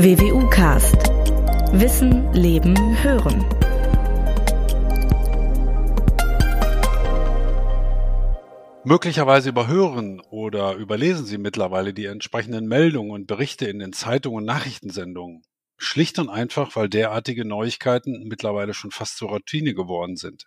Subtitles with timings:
[0.00, 0.94] WWU Cast.
[1.72, 3.44] Wissen, Leben, Hören.
[8.84, 14.44] Möglicherweise überhören oder überlesen Sie mittlerweile die entsprechenden Meldungen und Berichte in den Zeitungen und
[14.44, 15.42] Nachrichtensendungen.
[15.78, 20.46] Schlicht und einfach, weil derartige Neuigkeiten mittlerweile schon fast zur Routine geworden sind.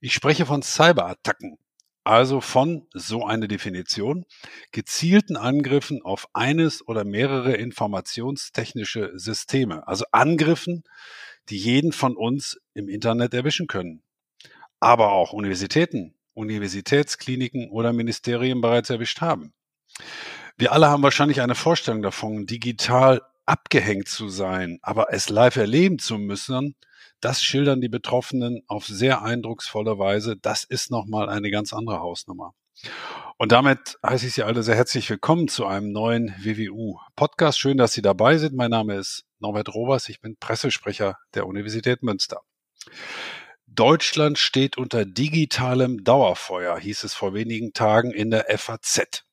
[0.00, 1.58] Ich spreche von Cyberattacken,
[2.04, 4.26] also von, so eine Definition,
[4.72, 10.84] gezielten Angriffen auf eines oder mehrere informationstechnische Systeme, also Angriffen,
[11.48, 14.02] die jeden von uns im Internet erwischen können.
[14.80, 19.52] Aber auch Universitäten, Universitätskliniken oder Ministerien bereits erwischt haben.
[20.56, 25.98] Wir alle haben wahrscheinlich eine Vorstellung davon, digital abgehängt zu sein, aber es live erleben
[25.98, 26.76] zu müssen,
[27.20, 30.36] das schildern die Betroffenen auf sehr eindrucksvolle Weise.
[30.36, 32.54] Das ist nochmal eine ganz andere Hausnummer.
[33.38, 37.58] Und damit heiße ich Sie alle sehr herzlich willkommen zu einem neuen WWU-Podcast.
[37.58, 38.54] Schön, dass Sie dabei sind.
[38.54, 40.08] Mein Name ist Norbert Robers.
[40.08, 42.42] Ich bin Pressesprecher der Universität Münster.
[43.66, 49.24] Deutschland steht unter digitalem Dauerfeuer, hieß es vor wenigen Tagen in der FAZ.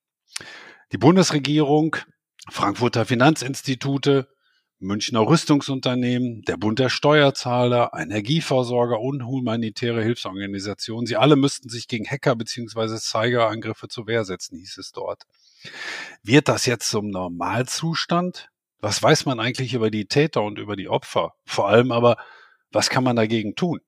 [0.92, 1.96] Die Bundesregierung,
[2.50, 4.30] Frankfurter Finanzinstitute,
[4.82, 11.06] Münchner Rüstungsunternehmen, der Bund der Steuerzahler, Energieversorger und humanitäre Hilfsorganisationen.
[11.06, 12.98] Sie alle müssten sich gegen Hacker bzw.
[12.98, 15.24] Cyberangriffe zur Wehr setzen, hieß es dort.
[16.24, 18.50] Wird das jetzt zum Normalzustand?
[18.80, 21.36] Was weiß man eigentlich über die Täter und über die Opfer?
[21.46, 22.18] Vor allem aber,
[22.72, 23.82] was kann man dagegen tun?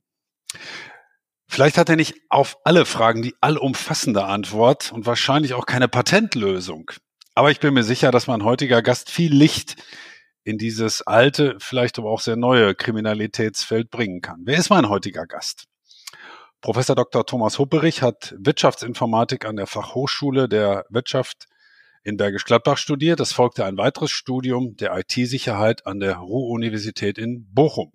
[1.48, 6.92] Vielleicht hat er nicht auf alle Fragen die allumfassende Antwort und wahrscheinlich auch keine Patentlösung.
[7.34, 9.78] Aber ich bin mir sicher, dass mein heutiger Gast viel Licht
[10.44, 14.42] in dieses alte, vielleicht aber auch sehr neue Kriminalitätsfeld bringen kann.
[14.46, 15.66] Wer ist mein heutiger Gast?
[16.62, 17.26] Professor Dr.
[17.26, 21.48] Thomas Hupperich hat Wirtschaftsinformatik an der Fachhochschule der Wirtschaft
[22.04, 23.20] in Bergisch Gladbach studiert.
[23.20, 27.92] Es folgte ein weiteres Studium der IT-Sicherheit an der Ruhr-Universität in Bochum.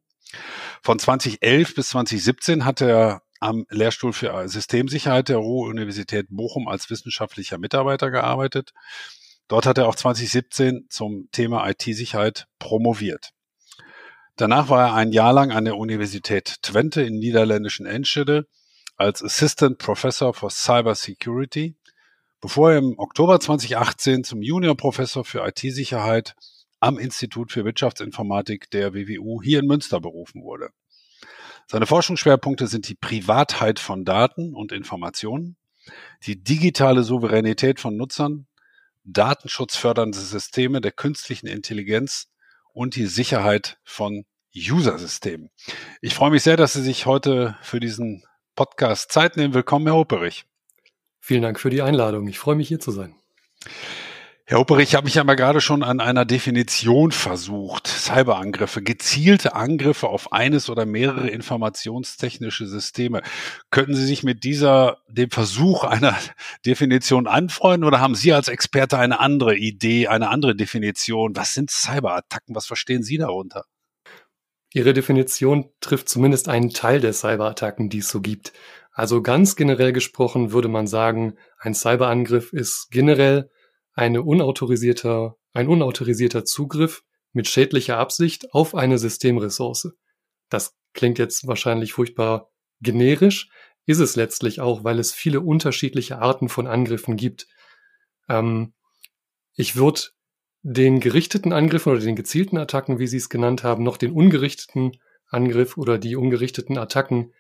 [0.82, 7.58] Von 2011 bis 2017 hat er am Lehrstuhl für Systemsicherheit der Ruhr-Universität Bochum als wissenschaftlicher
[7.58, 8.72] Mitarbeiter gearbeitet.
[9.48, 13.30] Dort hat er auch 2017 zum Thema IT-Sicherheit promoviert.
[14.36, 18.46] Danach war er ein Jahr lang an der Universität Twente in niederländischen Enschede
[18.96, 21.76] als Assistant Professor for Cyber Security,
[22.40, 26.36] bevor er im Oktober 2018 zum Junior Professor für IT-Sicherheit
[26.78, 30.68] am Institut für Wirtschaftsinformatik der WWU hier in Münster berufen wurde.
[31.66, 35.56] Seine Forschungsschwerpunkte sind die Privatheit von Daten und Informationen,
[36.26, 38.46] die digitale Souveränität von Nutzern
[39.12, 42.28] datenschutzfördernde Systeme der künstlichen Intelligenz
[42.72, 44.24] und die Sicherheit von
[44.54, 45.50] User-Systemen.
[46.00, 48.24] Ich freue mich sehr, dass Sie sich heute für diesen
[48.54, 49.54] Podcast Zeit nehmen.
[49.54, 50.44] Willkommen, Herr Hopperich.
[51.20, 52.26] Vielen Dank für die Einladung.
[52.28, 53.14] Ich freue mich, hier zu sein.
[54.50, 57.86] Herr Hopperich, ich habe mich ja mal gerade schon an einer Definition versucht.
[57.86, 63.20] Cyberangriffe, gezielte Angriffe auf eines oder mehrere informationstechnische Systeme.
[63.70, 66.16] Könnten Sie sich mit dieser, dem Versuch einer
[66.64, 71.36] Definition anfreunden oder haben Sie als Experte eine andere Idee, eine andere Definition?
[71.36, 72.54] Was sind Cyberattacken?
[72.54, 73.66] Was verstehen Sie darunter?
[74.72, 78.54] Ihre Definition trifft zumindest einen Teil der Cyberattacken, die es so gibt.
[78.92, 83.50] Also ganz generell gesprochen würde man sagen, ein Cyberangriff ist generell
[83.98, 89.92] eine unautorisierter, ein unautorisierter Zugriff mit schädlicher Absicht auf eine Systemressource.
[90.48, 92.50] Das klingt jetzt wahrscheinlich furchtbar
[92.80, 93.50] generisch,
[93.86, 97.48] ist es letztlich auch, weil es viele unterschiedliche Arten von Angriffen gibt.
[98.28, 98.72] Ähm,
[99.54, 100.02] ich würde
[100.62, 104.92] den gerichteten Angriffen oder den gezielten Attacken, wie Sie es genannt haben, noch den ungerichteten
[105.26, 107.32] Angriff oder die ungerichteten Attacken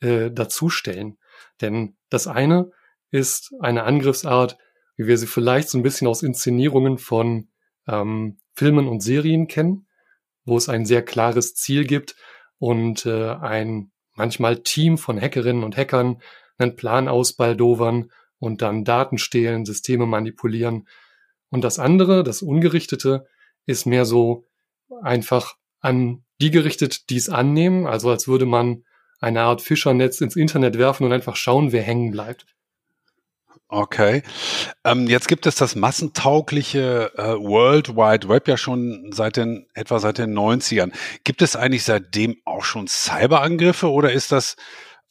[0.00, 1.18] äh, dazustellen.
[1.60, 2.70] Denn das eine
[3.10, 4.56] ist eine Angriffsart,
[4.98, 7.48] wie wir sie vielleicht so ein bisschen aus Inszenierungen von
[7.86, 9.86] ähm, Filmen und Serien kennen,
[10.44, 12.16] wo es ein sehr klares Ziel gibt
[12.58, 16.20] und äh, ein manchmal Team von Hackerinnen und Hackern
[16.58, 18.10] einen Plan ausbaldowern
[18.40, 20.88] und dann Daten stehlen, Systeme manipulieren.
[21.50, 23.26] Und das andere, das Ungerichtete,
[23.66, 24.46] ist mehr so
[25.02, 28.84] einfach an die gerichtet, die es annehmen, also als würde man
[29.20, 32.46] eine Art Fischernetz ins Internet werfen und einfach schauen, wer hängen bleibt.
[33.70, 34.22] Okay.
[34.82, 39.98] Ähm, jetzt gibt es das massentaugliche äh, World Wide Web ja schon seit den, etwa
[39.98, 40.90] seit den 90ern.
[41.24, 44.56] Gibt es eigentlich seitdem auch schon Cyberangriffe oder ist das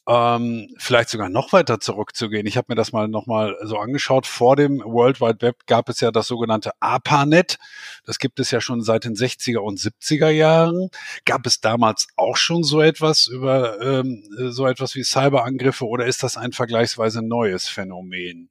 [0.08, 2.46] ähm, vielleicht sogar noch weiter zurückzugehen.
[2.46, 4.26] Ich habe mir das mal nochmal so angeschaut.
[4.26, 7.58] Vor dem World Wide Web gab es ja das sogenannte ARPANET.
[8.06, 10.88] Das gibt es ja schon seit den 60er und 70er Jahren.
[11.26, 16.22] Gab es damals auch schon so etwas über ähm, so etwas wie Cyberangriffe oder ist
[16.22, 18.48] das ein vergleichsweise neues Phänomen?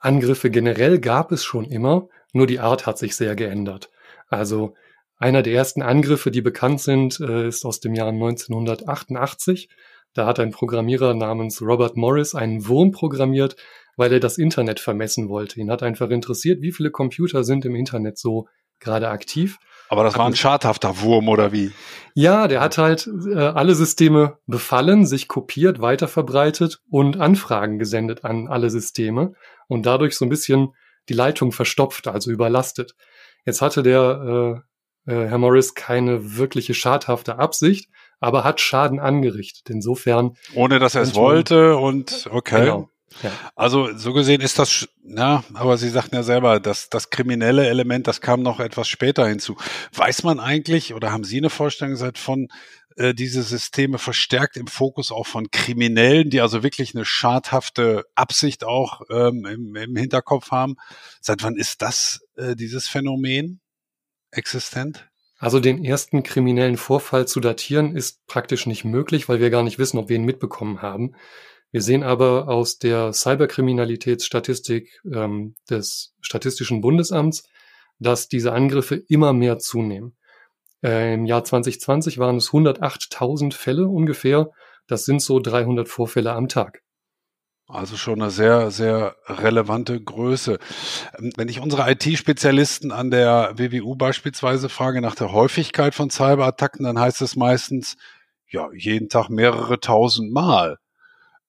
[0.00, 3.88] Angriffe generell gab es schon immer, nur die Art hat sich sehr geändert.
[4.28, 4.74] Also
[5.16, 9.68] einer der ersten Angriffe, die bekannt sind, äh, ist aus dem Jahr 1988.
[10.14, 13.56] Da hat ein Programmierer namens Robert Morris einen Wurm programmiert,
[13.96, 15.60] weil er das Internet vermessen wollte.
[15.60, 18.46] Ihn hat einfach interessiert, wie viele Computer sind im Internet so
[18.80, 19.58] gerade aktiv.
[19.88, 21.70] Aber das war ein schadhafter Wurm oder wie?
[22.14, 28.48] Ja, der hat halt äh, alle Systeme befallen, sich kopiert, weiterverbreitet und Anfragen gesendet an
[28.48, 29.34] alle Systeme
[29.68, 30.74] und dadurch so ein bisschen
[31.08, 32.94] die Leitung verstopft, also überlastet.
[33.44, 34.62] Jetzt hatte der
[35.06, 37.90] äh, äh, Herr Morris keine wirkliche schadhafte Absicht,
[38.22, 39.68] aber hat Schaden angerichtet.
[39.68, 40.36] Insofern.
[40.54, 42.60] Ohne dass er es wollte und okay.
[42.60, 42.88] Genau.
[43.22, 43.30] Ja.
[43.56, 48.06] Also so gesehen ist das, ja, aber Sie sagten ja selber, dass das kriminelle Element,
[48.06, 49.56] das kam noch etwas später hinzu.
[49.92, 52.48] Weiß man eigentlich oder haben Sie eine Vorstellung seit von
[52.96, 58.64] äh, diese Systeme verstärkt im Fokus auch von Kriminellen, die also wirklich eine schadhafte Absicht
[58.64, 60.76] auch ähm, im, im Hinterkopf haben?
[61.20, 63.60] Seit wann ist das äh, dieses Phänomen
[64.30, 65.11] existent?
[65.42, 69.76] Also den ersten kriminellen Vorfall zu datieren ist praktisch nicht möglich, weil wir gar nicht
[69.80, 71.16] wissen, ob wir ihn mitbekommen haben.
[71.72, 77.42] Wir sehen aber aus der Cyberkriminalitätsstatistik ähm, des Statistischen Bundesamts,
[77.98, 80.14] dass diese Angriffe immer mehr zunehmen.
[80.80, 84.52] Äh, Im Jahr 2020 waren es 108.000 Fälle ungefähr.
[84.86, 86.84] Das sind so 300 Vorfälle am Tag.
[87.72, 90.58] Also schon eine sehr, sehr relevante Größe.
[91.18, 96.84] Ähm, wenn ich unsere IT-Spezialisten an der WWU beispielsweise frage nach der Häufigkeit von Cyberattacken,
[96.84, 97.96] dann heißt es meistens,
[98.48, 100.78] ja, jeden Tag mehrere tausend Mal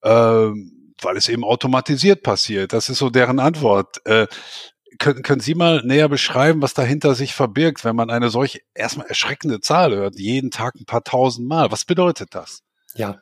[0.03, 2.73] ähm, weil es eben automatisiert passiert.
[2.73, 4.05] Das ist so deren Antwort.
[4.05, 4.27] Äh,
[4.99, 9.07] können, können Sie mal näher beschreiben, was dahinter sich verbirgt, wenn man eine solch erstmal
[9.07, 11.71] erschreckende Zahl hört, jeden Tag ein paar tausend Mal?
[11.71, 12.61] Was bedeutet das?
[12.93, 13.19] Ja,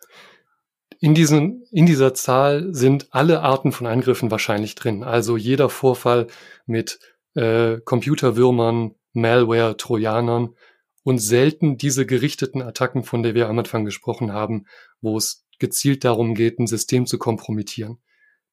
[1.01, 5.03] in, diesen, in dieser Zahl sind alle Arten von Angriffen wahrscheinlich drin.
[5.03, 6.27] Also jeder Vorfall
[6.67, 6.99] mit
[7.33, 10.55] äh, Computerwürmern, Malware, Trojanern
[11.03, 14.67] und selten diese gerichteten Attacken, von der wir am Anfang gesprochen haben,
[15.01, 17.97] wo es gezielt darum geht, ein System zu kompromittieren.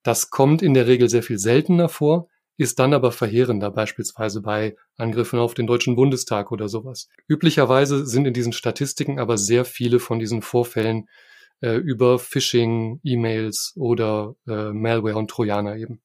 [0.03, 4.75] Das kommt in der Regel sehr viel seltener vor, ist dann aber verheerender, beispielsweise bei
[4.97, 7.09] Angriffen auf den Deutschen Bundestag oder sowas.
[7.29, 11.09] Üblicherweise sind in diesen Statistiken aber sehr viele von diesen Vorfällen
[11.61, 16.01] äh, über Phishing, E-Mails oder äh, Malware und Trojaner eben.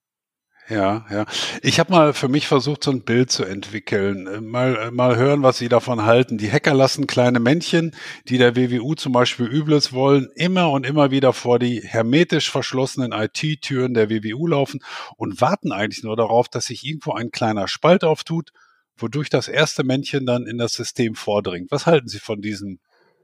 [0.69, 1.25] Ja, ja.
[1.61, 4.27] Ich habe mal für mich versucht, so ein Bild zu entwickeln.
[4.27, 6.37] Äh, mal, äh, mal hören, was Sie davon halten.
[6.37, 7.93] Die Hacker lassen kleine Männchen,
[8.29, 13.11] die der WWU zum Beispiel Übles wollen, immer und immer wieder vor die hermetisch verschlossenen
[13.11, 14.79] IT-Türen der WWU laufen
[15.17, 18.51] und warten eigentlich nur darauf, dass sich irgendwo ein kleiner Spalt auftut,
[18.95, 21.71] wodurch das erste Männchen dann in das System vordringt.
[21.71, 22.79] Was halten Sie von diesem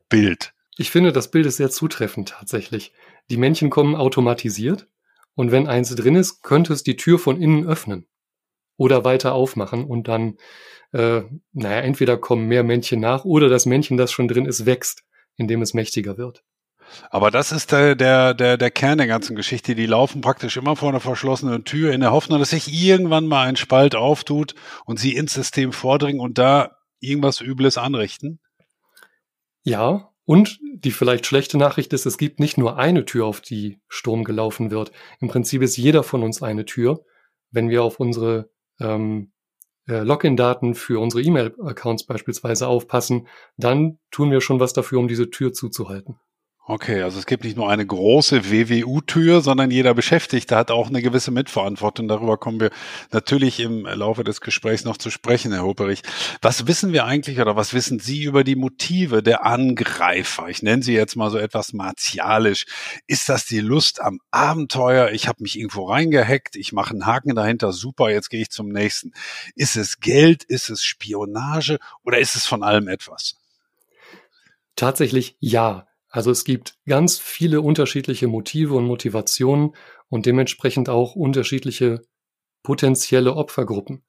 [0.10, 0.54] Bild?
[0.80, 2.94] Ich finde, das Bild ist sehr zutreffend tatsächlich.
[3.30, 4.88] Die Männchen kommen automatisiert
[5.36, 8.08] und wenn eins drin ist, könnte es die Tür von innen öffnen
[8.78, 10.38] oder weiter aufmachen und dann,
[10.94, 15.04] äh, naja, entweder kommen mehr Männchen nach oder das Männchen, das schon drin ist, wächst,
[15.36, 16.46] indem es mächtiger wird.
[17.10, 19.76] Aber das ist der, der, der, der Kern der ganzen Geschichte.
[19.76, 23.46] Die laufen praktisch immer vor einer verschlossenen Tür in der Hoffnung, dass sich irgendwann mal
[23.48, 24.56] ein Spalt auftut
[24.86, 28.40] und sie ins System vordringen und da irgendwas Übles anrichten.
[29.64, 33.80] Ja, und die vielleicht schlechte Nachricht ist, es gibt nicht nur eine Tür, auf die
[33.88, 34.92] Sturm gelaufen wird.
[35.20, 37.04] Im Prinzip ist jeder von uns eine Tür.
[37.50, 39.32] Wenn wir auf unsere ähm,
[39.88, 45.32] äh, Login-Daten für unsere E-Mail-Accounts beispielsweise aufpassen, dann tun wir schon was dafür, um diese
[45.32, 46.20] Tür zuzuhalten.
[46.72, 51.02] Okay, also es gibt nicht nur eine große WWU-Tür, sondern jeder Beschäftigte hat auch eine
[51.02, 52.08] gewisse Mitverantwortung.
[52.08, 52.70] Darüber kommen wir
[53.12, 56.04] natürlich im Laufe des Gesprächs noch zu sprechen, Herr Hoperich.
[56.44, 60.48] Was wissen wir eigentlich oder was wissen Sie über die Motive der Angreifer?
[60.50, 62.68] Ich nenne sie jetzt mal so etwas martialisch.
[63.08, 65.10] Ist das die Lust am Abenteuer?
[65.10, 68.70] Ich habe mich irgendwo reingehackt, ich mache einen Haken dahinter, super, jetzt gehe ich zum
[68.70, 69.14] nächsten.
[69.56, 70.44] Ist es Geld?
[70.44, 71.80] Ist es Spionage?
[72.04, 73.38] Oder ist es von allem etwas?
[74.76, 75.89] Tatsächlich ja.
[76.10, 79.76] Also es gibt ganz viele unterschiedliche Motive und Motivationen
[80.10, 82.02] und dementsprechend auch unterschiedliche
[82.64, 84.04] potenzielle Opfergruppen.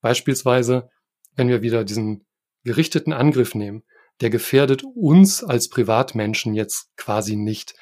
[0.00, 0.90] Beispielsweise,
[1.36, 2.26] wenn wir wieder diesen
[2.62, 3.84] gerichteten Angriff nehmen,
[4.20, 7.74] der gefährdet uns als Privatmenschen jetzt quasi nicht.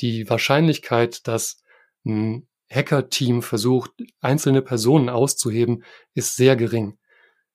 [0.00, 1.62] Die Wahrscheinlichkeit, dass
[2.04, 6.98] ein Hacker-Team versucht, einzelne Personen auszuheben, ist sehr gering.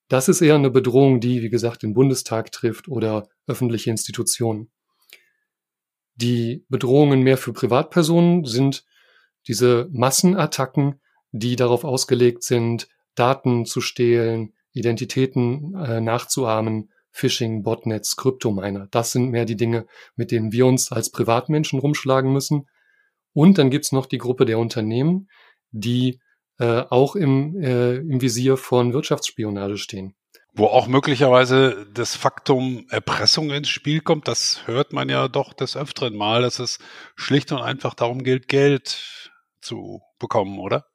[0.08, 4.70] Das ist eher eine Bedrohung, die, wie gesagt, den Bundestag trifft oder öffentliche Institutionen.
[6.20, 8.84] Die Bedrohungen mehr für Privatpersonen sind
[9.48, 11.00] diese Massenattacken,
[11.32, 18.86] die darauf ausgelegt sind, Daten zu stehlen, Identitäten äh, nachzuahmen, Phishing, Botnets, Kryptominer.
[18.90, 22.68] Das sind mehr die Dinge, mit denen wir uns als Privatmenschen rumschlagen müssen.
[23.32, 25.28] Und dann gibt's noch die Gruppe der Unternehmen,
[25.70, 26.20] die
[26.58, 30.14] äh, auch im, äh, im Visier von Wirtschaftsspionage stehen.
[30.52, 35.76] Wo auch möglicherweise das Faktum Erpressung ins Spiel kommt, das hört man ja doch des
[35.76, 36.78] Öfteren mal, dass es
[37.14, 39.30] schlicht und einfach darum gilt, Geld
[39.60, 40.86] zu bekommen, oder?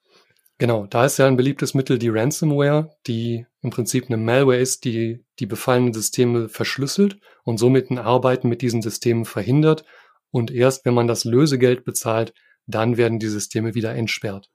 [0.58, 4.86] Genau, da ist ja ein beliebtes Mittel die Ransomware, die im Prinzip eine Malware ist,
[4.86, 9.84] die die befallenen Systeme verschlüsselt und somit ein Arbeiten mit diesen Systemen verhindert.
[10.32, 12.34] Und erst wenn man das Lösegeld bezahlt,
[12.68, 14.50] dann werden die Systeme wieder entsperrt.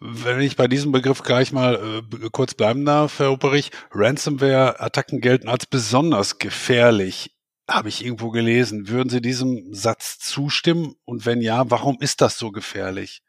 [0.00, 5.48] Wenn ich bei diesem Begriff gleich mal äh, kurz bleiben darf, Herr Operich, Ransomware-Attacken gelten
[5.48, 7.34] als besonders gefährlich.
[7.68, 8.88] Habe ich irgendwo gelesen.
[8.88, 10.96] Würden Sie diesem Satz zustimmen?
[11.04, 13.22] Und wenn ja, warum ist das so gefährlich?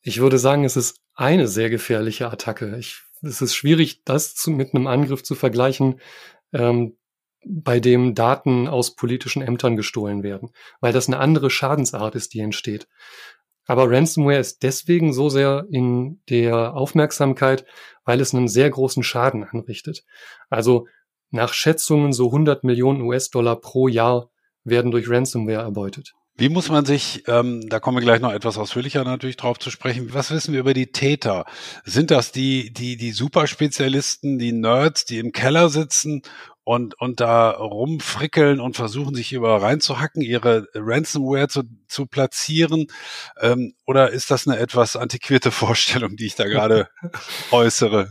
[0.00, 2.78] Ich würde sagen, es ist eine sehr gefährliche Attacke.
[2.78, 6.00] Ich, es ist schwierig, das zu, mit einem Angriff zu vergleichen,
[6.52, 6.96] ähm,
[7.44, 12.40] bei dem Daten aus politischen Ämtern gestohlen werden, weil das eine andere Schadensart ist, die
[12.40, 12.88] entsteht.
[13.68, 17.66] Aber Ransomware ist deswegen so sehr in der Aufmerksamkeit,
[18.04, 20.04] weil es einen sehr großen Schaden anrichtet.
[20.48, 20.86] Also
[21.30, 24.30] nach Schätzungen so 100 Millionen US-Dollar pro Jahr
[24.64, 26.14] werden durch Ransomware erbeutet.
[26.34, 29.70] Wie muss man sich, ähm, da kommen wir gleich noch etwas ausführlicher natürlich drauf zu
[29.70, 31.44] sprechen, was wissen wir über die Täter?
[31.84, 36.22] Sind das die, die, die Superspezialisten, die Nerds, die im Keller sitzen
[36.68, 42.88] und, und da rumfrickeln und versuchen, sich über reinzuhacken, ihre Ransomware zu, zu platzieren?
[43.40, 46.88] Ähm, oder ist das eine etwas antiquierte Vorstellung, die ich da gerade
[47.52, 48.10] äußere?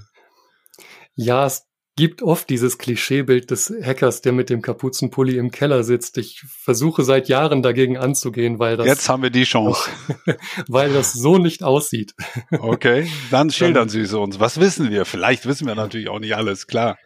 [1.14, 6.18] Ja, es gibt oft dieses Klischeebild des Hackers, der mit dem Kapuzenpulli im Keller sitzt.
[6.18, 9.88] Ich versuche seit Jahren dagegen anzugehen, weil das jetzt haben wir die Chance,
[10.68, 12.16] weil das so nicht aussieht.
[12.50, 14.40] Okay, dann schildern Sie es uns.
[14.40, 15.06] Was wissen wir?
[15.06, 16.98] Vielleicht wissen wir natürlich auch nicht alles, klar.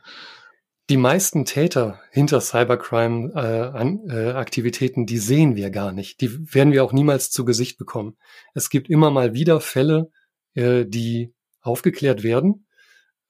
[0.92, 6.22] Die meisten Täter hinter Cybercrime-Aktivitäten, äh, äh, die sehen wir gar nicht.
[6.22, 8.18] Die werden wir auch niemals zu Gesicht bekommen.
[8.54, 10.12] Es gibt immer mal wieder Fälle,
[10.54, 12.68] äh, die aufgeklärt werden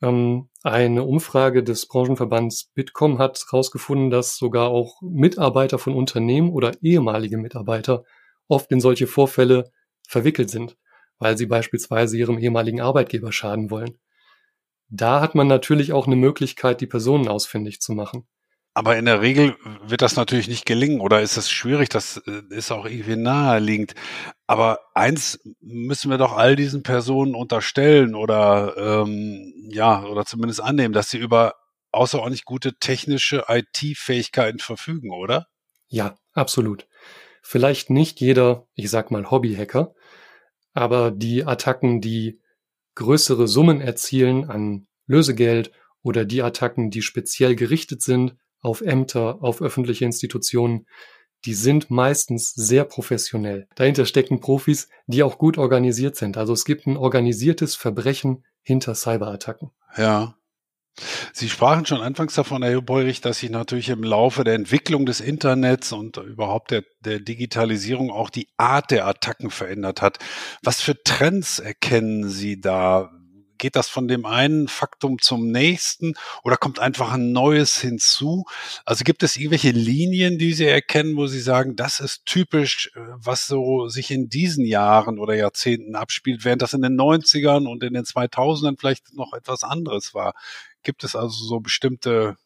[0.01, 6.71] ähm, eine Umfrage des Branchenverbands Bitkom hat herausgefunden, dass sogar auch Mitarbeiter von Unternehmen oder
[6.81, 8.03] ehemalige Mitarbeiter
[8.47, 9.71] oft in solche Vorfälle
[10.07, 10.77] verwickelt sind,
[11.19, 13.99] weil sie beispielsweise ihrem ehemaligen Arbeitgeber schaden wollen.
[14.91, 18.27] Da hat man natürlich auch eine Möglichkeit, die Personen ausfindig zu machen.
[18.73, 22.41] Aber in der Regel wird das natürlich nicht gelingen oder ist es schwierig, das äh,
[22.49, 23.95] ist auch irgendwie naheliegend.
[24.47, 30.93] Aber eins müssen wir doch all diesen Personen unterstellen oder ähm, ja, oder zumindest annehmen,
[30.93, 31.55] dass sie über
[31.91, 35.47] außerordentlich gute technische IT-Fähigkeiten verfügen, oder?
[35.87, 36.87] Ja, absolut.
[37.41, 39.93] Vielleicht nicht jeder, ich sag mal, Hobbyhacker,
[40.73, 42.40] aber die Attacken, die
[42.95, 45.71] größere Summen erzielen an Lösegeld
[46.03, 50.85] oder die Attacken, die speziell gerichtet sind auf Ämter, auf öffentliche Institutionen,
[51.45, 53.67] die sind meistens sehr professionell.
[53.75, 56.37] Dahinter stecken Profis, die auch gut organisiert sind.
[56.37, 59.71] Also es gibt ein organisiertes Verbrechen hinter Cyberattacken.
[59.97, 60.35] Ja.
[61.33, 65.21] Sie sprachen schon anfangs davon, Herr Beurich, dass sich natürlich im Laufe der Entwicklung des
[65.21, 70.19] Internets und überhaupt der, der Digitalisierung auch die Art der Attacken verändert hat.
[70.63, 73.09] Was für Trends erkennen Sie da?
[73.61, 78.45] geht das von dem einen Faktum zum nächsten oder kommt einfach ein neues hinzu?
[78.85, 82.99] Also gibt es irgendwelche Linien, die Sie erkennen, wo Sie sagen, das ist typisch, äh,
[83.15, 87.83] was so sich in diesen Jahren oder Jahrzehnten abspielt, während das in den 90ern und
[87.83, 90.33] in den 2000ern vielleicht noch etwas anderes war?
[90.83, 92.37] Gibt es also so bestimmte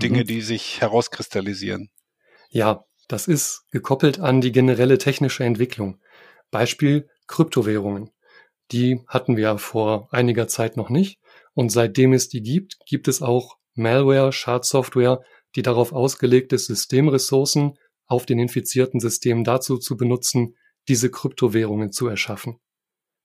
[0.00, 0.26] Dinge, mhm.
[0.26, 1.90] die sich herauskristallisieren?
[2.50, 6.00] Ja, das ist gekoppelt an die generelle technische Entwicklung.
[6.50, 8.10] Beispiel Kryptowährungen.
[8.72, 11.18] Die hatten wir vor einiger Zeit noch nicht.
[11.54, 15.20] Und seitdem es die gibt, gibt es auch Malware, Schadsoftware,
[15.56, 20.56] die darauf ausgelegt ist, Systemressourcen auf den infizierten Systemen dazu zu benutzen,
[20.88, 22.58] diese Kryptowährungen zu erschaffen.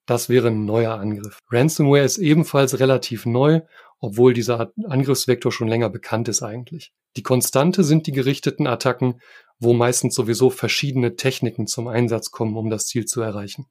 [0.05, 1.39] Das wäre ein neuer Angriff.
[1.49, 3.61] Ransomware ist ebenfalls relativ neu,
[4.05, 6.93] obwohl dieser Angriffsvektor schon länger bekannt ist eigentlich.
[7.17, 9.19] Die Konstante sind die gerichteten Attacken,
[9.57, 13.65] wo meistens sowieso verschiedene Techniken zum Einsatz kommen, um das Ziel zu erreichen.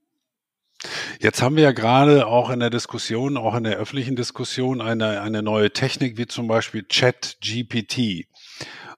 [1.20, 5.20] Jetzt haben wir ja gerade auch in der Diskussion, auch in der öffentlichen Diskussion, eine,
[5.20, 8.26] eine neue Technik wie zum Beispiel Chat-GPT.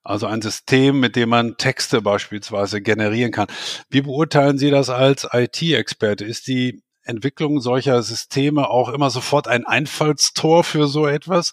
[0.02, 3.48] Also ein System, mit dem man Texte beispielsweise generieren kann.
[3.90, 6.24] Wie beurteilen Sie das als IT-Experte?
[6.24, 11.52] Ist die Entwicklung solcher Systeme auch immer sofort ein Einfallstor für so etwas?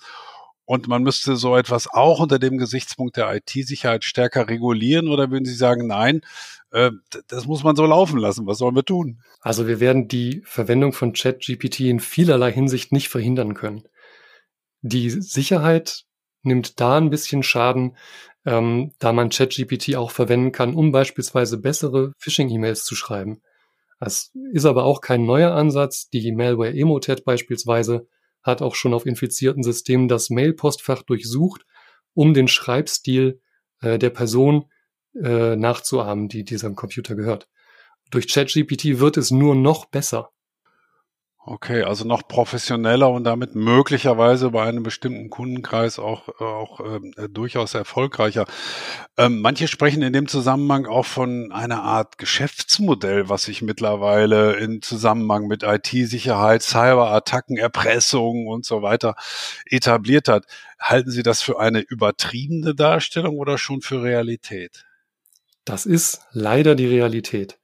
[0.66, 5.10] Und man müsste so etwas auch unter dem Gesichtspunkt der IT-Sicherheit stärker regulieren?
[5.10, 6.22] Oder würden Sie sagen, nein,
[6.72, 6.92] äh,
[7.28, 8.48] das muss man so laufen lassen.
[8.48, 9.22] Was sollen wir tun?
[9.42, 13.84] Also wir werden die Verwendung von ChatGPT in vielerlei Hinsicht nicht verhindern können.
[14.82, 16.04] Die Sicherheit
[16.42, 17.96] nimmt da ein bisschen Schaden,
[18.46, 23.42] ähm, da man ChatGPT auch verwenden kann, um beispielsweise bessere Phishing-E-Mails zu schreiben.
[24.04, 26.10] Das ist aber auch kein neuer Ansatz.
[26.10, 28.06] Die Malware Emotet beispielsweise
[28.42, 31.66] hat auch schon auf infizierten Systemen das Mail-Postfach durchsucht,
[32.14, 33.40] um den Schreibstil
[33.80, 34.66] äh, der Person
[35.16, 37.48] äh, nachzuahmen, die diesem Computer gehört.
[38.12, 40.32] Durch ChatGPT wird es nur noch besser.
[41.46, 47.74] Okay, also noch professioneller und damit möglicherweise bei einem bestimmten Kundenkreis auch, auch äh, durchaus
[47.74, 48.46] erfolgreicher.
[49.18, 54.82] Ähm, manche sprechen in dem Zusammenhang auch von einer Art Geschäftsmodell, was sich mittlerweile in
[54.82, 59.16] Zusammenhang mit IT-Sicherheit, Cyberattacken, Erpressung und so weiter
[59.66, 60.46] etabliert hat.
[60.80, 64.86] Halten Sie das für eine übertriebene Darstellung oder schon für Realität?
[65.66, 67.58] Das ist leider die Realität.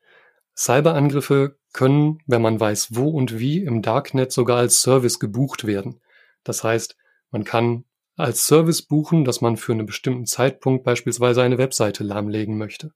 [0.60, 6.02] Cyberangriffe können, wenn man weiß, wo und wie, im Darknet sogar als Service gebucht werden.
[6.44, 6.98] Das heißt,
[7.32, 7.86] man kann
[8.18, 12.92] als Service buchen, dass man für einen bestimmten Zeitpunkt beispielsweise eine Webseite lahmlegen möchte.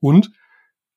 [0.00, 0.32] Und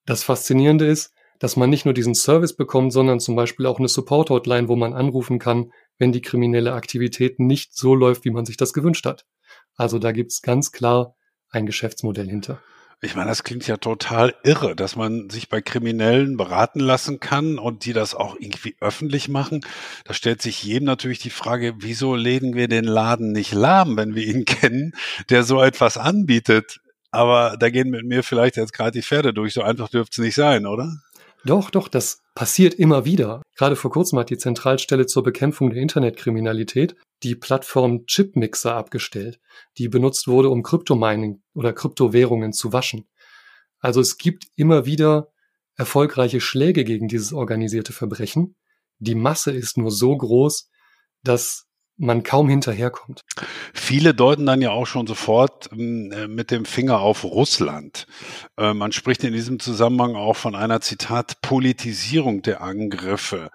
[0.05, 3.87] das Faszinierende ist, dass man nicht nur diesen Service bekommt, sondern zum Beispiel auch eine
[3.87, 8.57] Support-Hotline, wo man anrufen kann, wenn die kriminelle Aktivität nicht so läuft, wie man sich
[8.57, 9.25] das gewünscht hat.
[9.75, 11.15] Also da gibt's ganz klar
[11.49, 12.61] ein Geschäftsmodell hinter.
[13.03, 17.57] Ich meine, das klingt ja total irre, dass man sich bei Kriminellen beraten lassen kann
[17.57, 19.61] und die das auch irgendwie öffentlich machen.
[20.05, 24.13] Da stellt sich jedem natürlich die Frage, wieso legen wir den Laden nicht lahm, wenn
[24.13, 24.93] wir ihn kennen,
[25.31, 26.79] der so etwas anbietet?
[27.09, 29.53] Aber da gehen mit mir vielleicht jetzt gerade die Pferde durch.
[29.53, 30.97] So einfach dürfte es nicht sein, oder?
[31.43, 33.41] Doch, doch, das passiert immer wieder.
[33.57, 39.39] Gerade vor kurzem hat die Zentralstelle zur Bekämpfung der Internetkriminalität die Plattform Chipmixer abgestellt,
[39.77, 43.07] die benutzt wurde, um Kryptomining oder Kryptowährungen zu waschen.
[43.79, 45.31] Also es gibt immer wieder
[45.75, 48.55] erfolgreiche Schläge gegen dieses organisierte Verbrechen.
[48.99, 50.69] Die Masse ist nur so groß,
[51.23, 53.21] dass man kaum hinterherkommt.
[53.73, 58.05] Viele deuten dann ja auch schon sofort ähm, äh, mit dem Finger auf Russland.
[58.57, 63.49] Äh, man spricht in diesem Zusammenhang auch von einer Zitat Politisierung der Angriffe.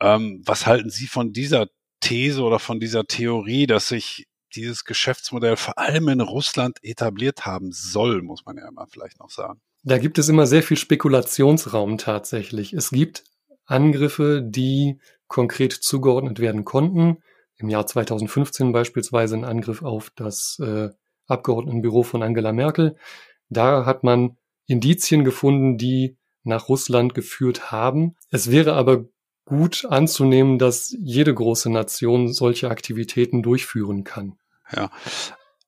[0.00, 1.68] Ähm, was halten Sie von dieser
[2.00, 7.70] These oder von dieser Theorie, dass sich dieses Geschäftsmodell vor allem in Russland etabliert haben
[7.72, 9.60] soll, muss man ja immer vielleicht noch sagen.
[9.84, 12.72] Da gibt es immer sehr viel Spekulationsraum tatsächlich.
[12.72, 13.24] Es gibt
[13.66, 17.22] Angriffe, die konkret zugeordnet werden konnten.
[17.56, 20.88] Im Jahr 2015 beispielsweise ein Angriff auf das äh,
[21.26, 22.96] Abgeordnetenbüro von Angela Merkel.
[23.50, 28.16] Da hat man Indizien gefunden, die nach Russland geführt haben.
[28.30, 29.04] Es wäre aber
[29.48, 34.34] gut anzunehmen, dass jede große Nation solche Aktivitäten durchführen kann.
[34.76, 34.90] Ja.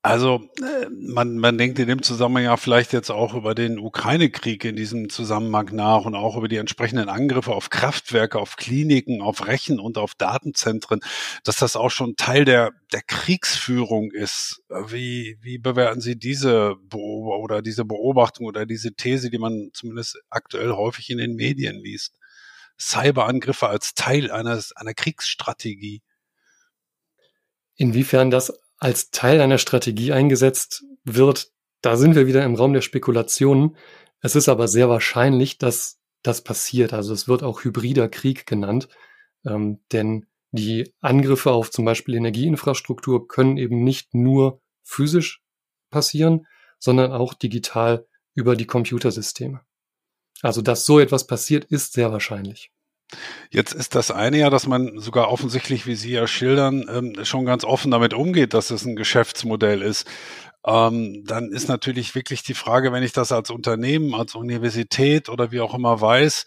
[0.03, 4.65] Also äh, man, man denkt in dem Zusammenhang ja vielleicht jetzt auch über den Ukraine-Krieg
[4.67, 9.47] in diesem Zusammenhang nach und auch über die entsprechenden Angriffe auf Kraftwerke, auf Kliniken, auf
[9.47, 11.01] Rechen und auf Datenzentren,
[11.45, 14.63] dass das auch schon Teil der, der Kriegsführung ist.
[14.89, 20.19] Wie, wie bewerten Sie diese Beob oder diese Beobachtung oder diese These, die man zumindest
[20.29, 22.21] aktuell häufig in den Medien liest?
[22.81, 26.03] Cyberangriffe als Teil eines, einer Kriegsstrategie.
[27.77, 32.81] Inwiefern das als Teil einer Strategie eingesetzt wird, da sind wir wieder im Raum der
[32.81, 33.77] Spekulationen.
[34.21, 36.93] Es ist aber sehr wahrscheinlich, dass das passiert.
[36.93, 38.89] Also es wird auch hybrider Krieg genannt,
[39.47, 45.43] ähm, denn die Angriffe auf zum Beispiel Energieinfrastruktur können eben nicht nur physisch
[45.91, 46.47] passieren,
[46.79, 49.61] sondern auch digital über die Computersysteme.
[50.43, 52.71] Also, dass so etwas passiert, ist sehr wahrscheinlich.
[53.51, 57.45] Jetzt ist das eine ja, dass man sogar offensichtlich, wie Sie ja schildern, ähm, schon
[57.45, 60.07] ganz offen damit umgeht, dass es ein Geschäftsmodell ist.
[60.65, 65.51] Ähm, dann ist natürlich wirklich die Frage, wenn ich das als Unternehmen, als Universität oder
[65.51, 66.47] wie auch immer weiß,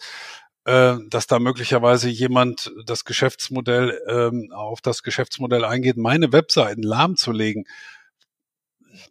[0.66, 7.66] äh, dass da möglicherweise jemand das Geschäftsmodell ähm, auf das Geschäftsmodell eingeht, meine Webseiten lahmzulegen.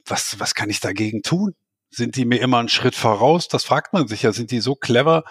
[0.06, 1.54] Was, was kann ich dagegen tun?
[1.94, 3.48] Sind die mir immer einen Schritt voraus?
[3.48, 4.32] Das fragt man sich ja.
[4.32, 5.24] Sind die so clever?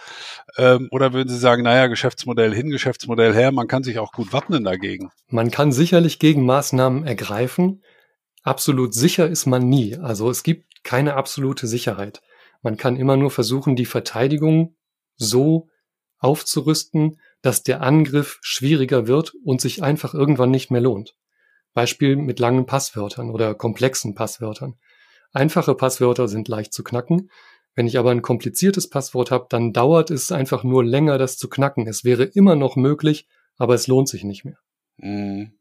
[0.58, 4.32] Ähm, oder würden Sie sagen, naja, Geschäftsmodell hin, Geschäftsmodell her, man kann sich auch gut
[4.32, 5.10] wappnen dagegen?
[5.28, 7.84] Man kann sicherlich Gegenmaßnahmen ergreifen.
[8.44, 9.98] Absolut sicher ist man nie.
[9.98, 12.22] Also es gibt keine absolute Sicherheit.
[12.62, 14.76] Man kann immer nur versuchen, die Verteidigung
[15.16, 15.68] so
[16.20, 21.16] aufzurüsten, dass der Angriff schwieriger wird und sich einfach irgendwann nicht mehr lohnt.
[21.74, 24.76] Beispiel mit langen Passwörtern oder komplexen Passwörtern.
[25.34, 27.30] Einfache Passwörter sind leicht zu knacken.
[27.74, 31.50] Wenn ich aber ein kompliziertes Passwort habe, dann dauert es einfach nur länger, das zu
[31.50, 31.88] knacken.
[31.88, 34.58] Es wäre immer noch möglich, aber es lohnt sich nicht mehr.
[34.98, 35.54] Mhm.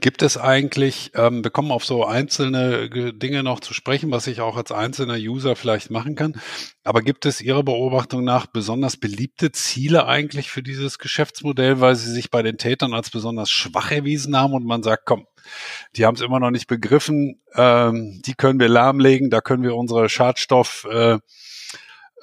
[0.00, 4.40] Gibt es eigentlich, ähm, wir kommen auf so einzelne Dinge noch zu sprechen, was ich
[4.40, 6.40] auch als einzelner User vielleicht machen kann,
[6.82, 12.10] aber gibt es Ihrer Beobachtung nach besonders beliebte Ziele eigentlich für dieses Geschäftsmodell, weil sie
[12.10, 15.26] sich bei den Tätern als besonders schwach erwiesen haben und man sagt, komm,
[15.96, 19.76] die haben es immer noch nicht begriffen, ähm, die können wir lahmlegen, da können wir
[19.76, 21.18] unsere Schadstoff äh,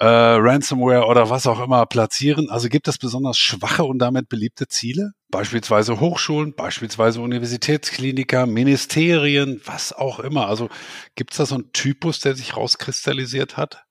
[0.00, 2.50] äh, Ransomware oder was auch immer platzieren.
[2.50, 5.12] Also gibt es besonders schwache und damit beliebte Ziele?
[5.30, 10.46] beispielsweise Hochschulen, beispielsweise Universitätskliniker, Ministerien, was auch immer.
[10.48, 10.68] Also
[11.14, 13.84] gibt es da so einen Typus, der sich rauskristallisiert hat?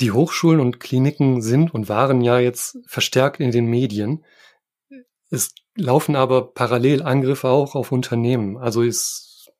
[0.00, 4.24] Die Hochschulen und Kliniken sind und waren ja jetzt verstärkt in den Medien.
[5.30, 8.56] Es laufen aber parallel Angriffe auch auf Unternehmen.
[8.56, 9.50] Also ist,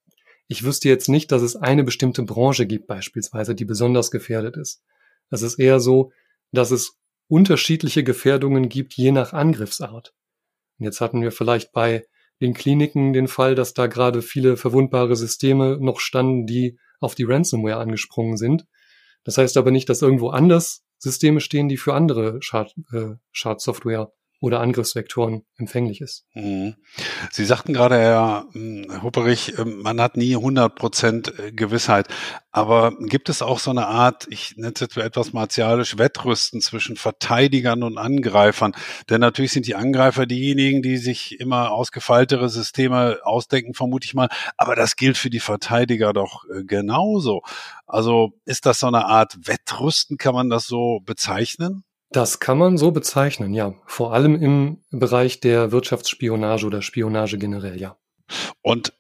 [0.49, 4.83] ich wüsste jetzt nicht, dass es eine bestimmte Branche gibt beispielsweise, die besonders gefährdet ist.
[5.31, 6.12] Es ist eher so,
[6.53, 10.12] dass es unterschiedliche Gefährdungen gibt, je nach Angriffsart.
[10.79, 12.05] Und jetzt hatten wir vielleicht bei
[12.40, 17.25] den Kliniken den Fall, dass da gerade viele verwundbare Systeme noch standen, die auf die
[17.25, 18.66] Ransomware angesprungen sind.
[19.25, 24.12] Das heißt aber nicht, dass irgendwo anders Systeme stehen, die für andere Schad, äh, Schadsoftware
[24.40, 26.24] oder Angriffsvektoren empfänglich ist.
[26.33, 26.76] Mhm.
[27.31, 32.09] Sie sagten gerade, Herr hm, Hupperich, ähm, man hat nie 100 Prozent äh, Gewissheit.
[32.50, 36.96] Aber gibt es auch so eine Art, ich nenne es jetzt etwas martialisch, Wettrüsten zwischen
[36.96, 38.72] Verteidigern und Angreifern?
[39.11, 44.31] Denn natürlich sind die Angreifer diejenigen, die sich immer ausgefeiltere Systeme ausdenken, vermute ich mal.
[44.57, 47.42] Aber das gilt für die Verteidiger doch äh, genauso.
[47.87, 51.85] Also ist das so eine Art Wettrüsten, kann man das so bezeichnen?
[52.12, 53.75] Das kann man so bezeichnen, ja.
[53.87, 57.96] Vor allem im Bereich der Wirtschaftsspionage oder Spionage generell, ja.
[58.62, 58.92] Und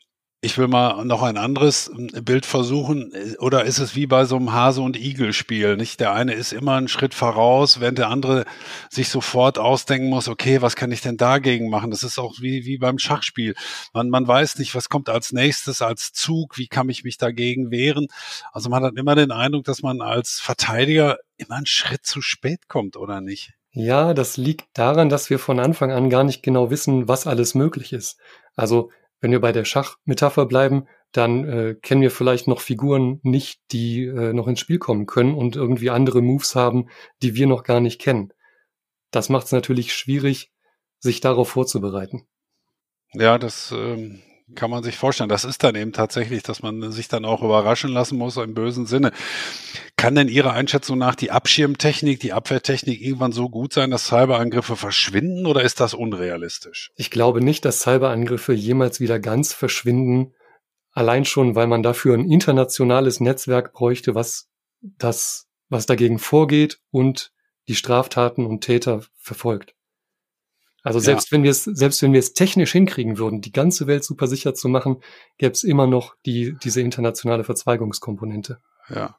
[0.42, 1.90] ich will mal noch ein anderes
[2.22, 3.12] Bild versuchen.
[3.40, 5.76] Oder ist es wie bei so einem Hase- und Igel-Spiel?
[5.76, 6.00] Nicht?
[6.00, 8.46] Der eine ist immer einen Schritt voraus, während der andere
[8.88, 11.90] sich sofort ausdenken muss, okay, was kann ich denn dagegen machen?
[11.90, 13.54] Das ist auch wie, wie beim Schachspiel.
[13.92, 17.70] Man, man weiß nicht, was kommt als nächstes, als Zug, wie kann ich mich dagegen
[17.70, 18.06] wehren?
[18.52, 22.66] Also man hat immer den Eindruck, dass man als Verteidiger immer einen Schritt zu spät
[22.66, 23.52] kommt, oder nicht?
[23.72, 27.54] Ja, das liegt daran, dass wir von Anfang an gar nicht genau wissen, was alles
[27.54, 28.18] möglich ist.
[28.56, 33.60] Also wenn wir bei der Schachmetapher bleiben, dann äh, kennen wir vielleicht noch Figuren nicht,
[33.72, 36.88] die äh, noch ins Spiel kommen können und irgendwie andere Moves haben,
[37.22, 38.32] die wir noch gar nicht kennen.
[39.10, 40.52] Das macht es natürlich schwierig,
[40.98, 42.26] sich darauf vorzubereiten.
[43.12, 44.22] Ja, das ähm,
[44.54, 45.28] kann man sich vorstellen.
[45.28, 48.86] Das ist dann eben tatsächlich, dass man sich dann auch überraschen lassen muss im bösen
[48.86, 49.12] Sinne.
[50.00, 54.74] Kann denn Ihrer Einschätzung nach die Abschirmtechnik, die Abwehrtechnik irgendwann so gut sein, dass Cyberangriffe
[54.74, 56.90] verschwinden oder ist das unrealistisch?
[56.96, 60.32] Ich glaube nicht, dass Cyberangriffe jemals wieder ganz verschwinden.
[60.92, 64.48] Allein schon, weil man dafür ein internationales Netzwerk bräuchte, was
[64.80, 67.30] das, was dagegen vorgeht und
[67.68, 69.74] die Straftaten und Täter verfolgt.
[70.82, 71.36] Also selbst ja.
[71.36, 74.54] wenn wir es, selbst wenn wir es technisch hinkriegen würden, die ganze Welt super sicher
[74.54, 75.02] zu machen,
[75.36, 78.60] gäbe es immer noch die, diese internationale Verzweigungskomponente.
[78.88, 79.18] Ja.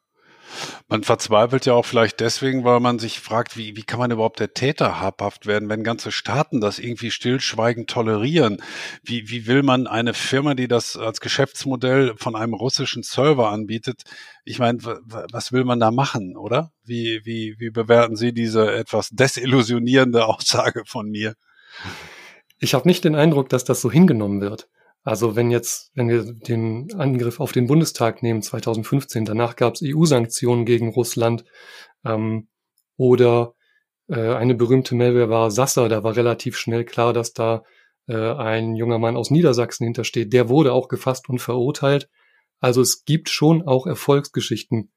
[0.88, 4.40] Man verzweifelt ja auch vielleicht deswegen, weil man sich fragt, wie, wie kann man überhaupt
[4.40, 8.62] der Täter habhaft werden, wenn ganze Staaten das irgendwie stillschweigend tolerieren?
[9.04, 14.04] Wie, wie will man eine Firma, die das als Geschäftsmodell von einem russischen Server anbietet,
[14.44, 16.72] ich meine, was will man da machen, oder?
[16.84, 21.36] Wie, wie, wie bewerten Sie diese etwas desillusionierende Aussage von mir?
[22.60, 24.68] Ich habe nicht den Eindruck, dass das so hingenommen wird.
[25.04, 29.82] Also wenn jetzt, wenn wir den Angriff auf den Bundestag nehmen 2015, danach gab es
[29.84, 31.44] EU-Sanktionen gegen Russland
[32.06, 32.48] ähm,
[32.98, 33.56] oder
[34.08, 37.64] äh, eine berühmte Malware war Sasser, da war relativ schnell klar, dass da
[38.08, 40.34] äh, ein junger Mann aus Niedersachsen hintersteht.
[40.34, 42.10] Der wurde auch gefasst und verurteilt.
[42.60, 44.92] Also es gibt schon auch Erfolgsgeschichten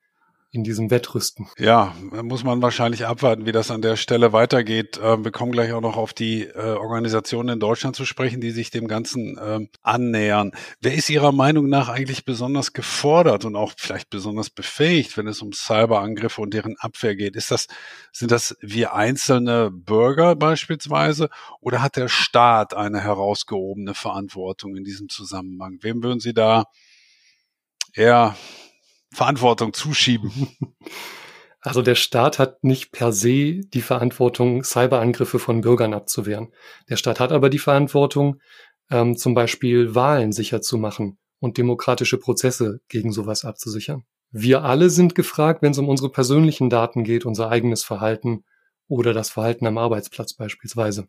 [0.55, 1.49] in diesem Wettrüsten.
[1.59, 5.01] Ja, muss man wahrscheinlich abwarten, wie das an der Stelle weitergeht.
[5.03, 8.53] Ähm, wir kommen gleich auch noch auf die äh, Organisationen in Deutschland zu sprechen, die
[8.53, 10.53] sich dem Ganzen ähm, annähern.
[10.81, 15.43] Wer ist Ihrer Meinung nach eigentlich besonders gefordert und auch vielleicht besonders befähigt, wenn es
[15.43, 17.35] um Cyberangriffe und deren Abwehr geht?
[17.35, 17.67] Ist das,
[18.13, 25.09] sind das wir einzelne Bürger beispielsweise oder hat der Staat eine herausgehobene Verantwortung in diesem
[25.09, 25.79] Zusammenhang?
[25.81, 26.67] Wem würden Sie da
[27.93, 28.37] eher
[29.15, 30.31] Verantwortung zuschieben?
[31.67, 36.53] Also der Staat hat nicht per se die Verantwortung, Cyberangriffe von Bürgern abzuwehren.
[36.91, 38.39] Der Staat hat aber die Verantwortung,
[38.91, 44.05] ähm, zum Beispiel Wahlen sicher zu machen und demokratische Prozesse gegen sowas abzusichern.
[44.31, 48.45] Wir alle sind gefragt, wenn es um unsere persönlichen Daten geht, unser eigenes Verhalten
[48.87, 51.09] oder das Verhalten am Arbeitsplatz beispielsweise.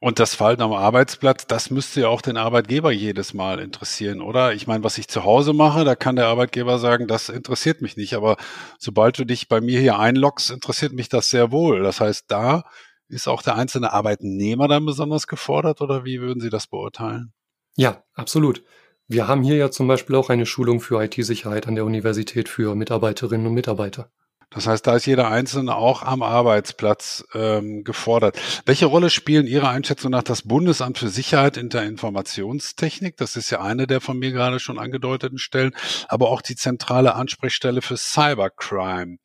[0.00, 4.54] Und das Verhalten am Arbeitsplatz, das müsste ja auch den Arbeitgeber jedes Mal interessieren, oder?
[4.54, 7.96] Ich meine, was ich zu Hause mache, da kann der Arbeitgeber sagen, das interessiert mich
[7.96, 8.14] nicht.
[8.14, 8.36] Aber
[8.78, 11.82] sobald du dich bei mir hier einloggst, interessiert mich das sehr wohl.
[11.82, 12.64] Das heißt, da
[13.08, 17.32] ist auch der einzelne Arbeitnehmer dann besonders gefordert, oder wie würden Sie das beurteilen?
[17.76, 18.64] Ja, absolut.
[19.06, 22.74] Wir haben hier ja zum Beispiel auch eine Schulung für IT-Sicherheit an der Universität für
[22.74, 24.10] Mitarbeiterinnen und Mitarbeiter.
[24.50, 28.38] Das heißt, da ist jeder Einzelne auch am Arbeitsplatz ähm, gefordert.
[28.64, 33.18] Welche Rolle spielen Ihrer Einschätzung nach das Bundesamt für Sicherheit in der Informationstechnik?
[33.18, 35.74] Das ist ja eine der von mir gerade schon angedeuteten Stellen,
[36.08, 39.18] aber auch die zentrale Ansprechstelle für Cybercrime.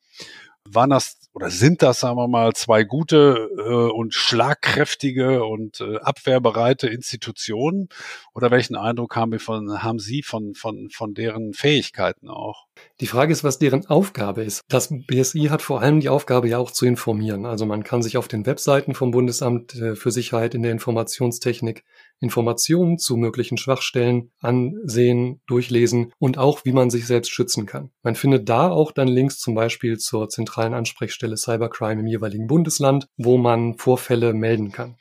[0.66, 5.96] Waren das oder sind das, sagen wir mal, zwei gute äh, und schlagkräftige und äh,
[5.96, 7.88] abwehrbereite Institutionen?
[8.34, 12.66] Oder welchen Eindruck haben, wir von, haben Sie von, von, von deren Fähigkeiten auch?
[13.00, 14.62] Die Frage ist, was deren Aufgabe ist.
[14.68, 17.46] Das BSI hat vor allem die Aufgabe ja auch zu informieren.
[17.46, 21.84] Also man kann sich auf den Webseiten vom Bundesamt äh, für Sicherheit in der Informationstechnik
[22.20, 27.90] Informationen zu möglichen Schwachstellen ansehen, durchlesen und auch, wie man sich selbst schützen kann.
[28.02, 33.06] Man findet da auch dann Links zum Beispiel zur zentralen Ansprechstelle Cybercrime im jeweiligen Bundesland,
[33.16, 34.96] wo man Vorfälle melden kann.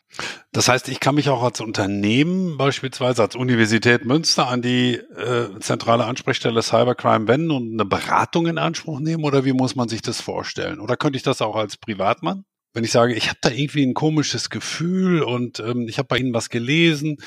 [0.51, 5.59] Das heißt, ich kann mich auch als Unternehmen, beispielsweise als Universität Münster, an die äh,
[5.59, 9.23] zentrale Ansprechstelle Cybercrime wenden und eine Beratung in Anspruch nehmen?
[9.23, 10.79] Oder wie muss man sich das vorstellen?
[10.79, 12.45] Oder könnte ich das auch als Privatmann?
[12.73, 16.17] Wenn ich sage, ich habe da irgendwie ein komisches Gefühl und ähm, ich habe bei
[16.17, 17.17] Ihnen was gelesen,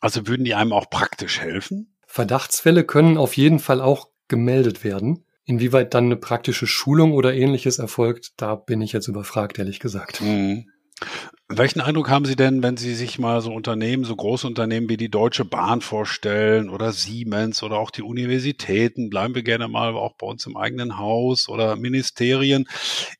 [0.00, 1.94] also würden die einem auch praktisch helfen?
[2.06, 5.24] Verdachtsfälle können auf jeden Fall auch gemeldet werden.
[5.44, 10.20] Inwieweit dann eine praktische Schulung oder ähnliches erfolgt, da bin ich jetzt überfragt, ehrlich gesagt.
[10.20, 10.66] Mhm.
[11.48, 14.96] Welchen Eindruck haben Sie denn, wenn Sie sich mal so Unternehmen, so große Unternehmen wie
[14.96, 20.14] die Deutsche Bahn vorstellen oder Siemens oder auch die Universitäten, bleiben wir gerne mal auch
[20.16, 22.66] bei uns im eigenen Haus oder Ministerien.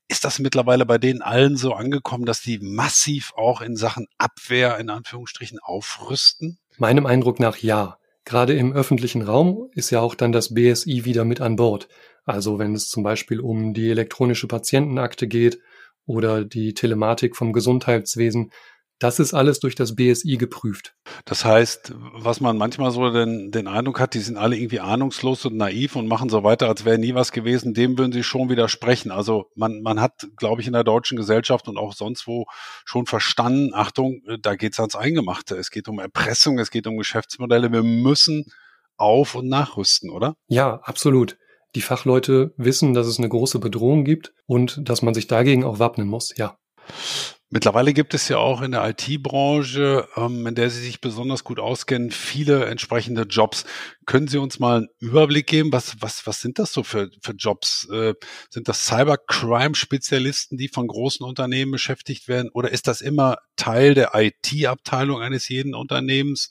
[0.09, 4.79] Ist das mittlerweile bei denen allen so angekommen, dass die massiv auch in Sachen Abwehr
[4.79, 6.59] in Anführungsstrichen aufrüsten?
[6.79, 7.99] Meinem Eindruck nach ja.
[8.25, 11.89] Gerade im öffentlichen Raum ist ja auch dann das BSI wieder mit an Bord.
[12.25, 15.61] Also wenn es zum Beispiel um die elektronische Patientenakte geht
[16.07, 18.51] oder die Telematik vom Gesundheitswesen.
[19.01, 20.95] Das ist alles durch das BSI geprüft.
[21.25, 25.45] Das heißt, was man manchmal so den, den Eindruck hat, die sind alle irgendwie ahnungslos
[25.45, 28.49] und naiv und machen so weiter, als wäre nie was gewesen, dem würden sie schon
[28.49, 29.11] widersprechen.
[29.11, 32.47] Also man, man hat, glaube ich, in der deutschen Gesellschaft und auch sonst wo
[32.85, 35.57] schon verstanden, Achtung, da geht's ans Eingemachte.
[35.57, 37.73] Es geht um Erpressung, es geht um Geschäftsmodelle.
[37.73, 38.47] Wir müssen
[38.97, 40.37] auf- und nachrüsten, oder?
[40.47, 41.37] Ja, absolut.
[41.75, 45.79] Die Fachleute wissen, dass es eine große Bedrohung gibt und dass man sich dagegen auch
[45.79, 46.57] wappnen muss, ja.
[47.55, 51.61] Mittlerweile gibt es ja auch in der IT-Branche, ähm, in der Sie sich besonders gut
[51.61, 53.65] auskennen, viele entsprechende Jobs.
[54.07, 55.73] Können Sie uns mal einen Überblick geben?
[55.73, 57.89] Was, was, was sind das so für, für Jobs?
[57.93, 58.15] Äh,
[58.51, 62.51] sind das Cybercrime-Spezialisten, die von großen Unternehmen beschäftigt werden?
[62.53, 66.51] Oder ist das immer Teil der IT-Abteilung eines jeden Unternehmens?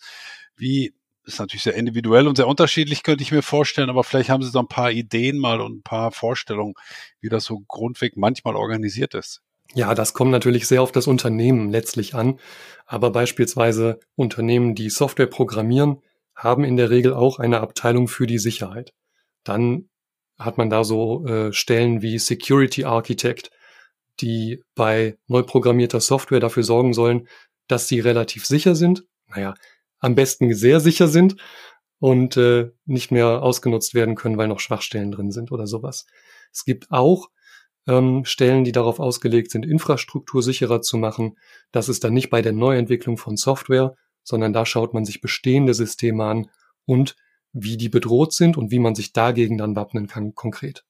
[0.56, 0.94] Wie,
[1.26, 4.50] ist natürlich sehr individuell und sehr unterschiedlich, könnte ich mir vorstellen, aber vielleicht haben Sie
[4.50, 6.74] so ein paar Ideen mal und ein paar Vorstellungen,
[7.22, 9.42] wie das so grundweg manchmal organisiert ist.
[9.74, 12.40] Ja, das kommt natürlich sehr auf das Unternehmen letztlich an.
[12.86, 16.02] Aber beispielsweise Unternehmen, die Software programmieren,
[16.36, 18.94] haben in der Regel auch eine Abteilung für die Sicherheit.
[19.44, 19.90] Dann
[20.38, 23.52] hat man da so äh, Stellen wie Security Architect,
[24.20, 27.28] die bei neu programmierter Software dafür sorgen sollen,
[27.68, 29.06] dass sie relativ sicher sind.
[29.28, 29.56] Naja,
[30.04, 31.38] am besten sehr sicher sind
[32.00, 36.06] und äh, nicht mehr ausgenutzt werden können, weil noch Schwachstellen drin sind oder sowas.
[36.52, 37.30] Es gibt auch
[37.88, 41.38] ähm, Stellen, die darauf ausgelegt sind, Infrastruktur sicherer zu machen.
[41.72, 45.74] Das ist dann nicht bei der Neuentwicklung von Software, sondern da schaut man sich bestehende
[45.74, 46.50] Systeme an
[46.86, 47.16] und
[47.54, 50.86] wie die bedroht sind und wie man sich dagegen dann wappnen kann konkret.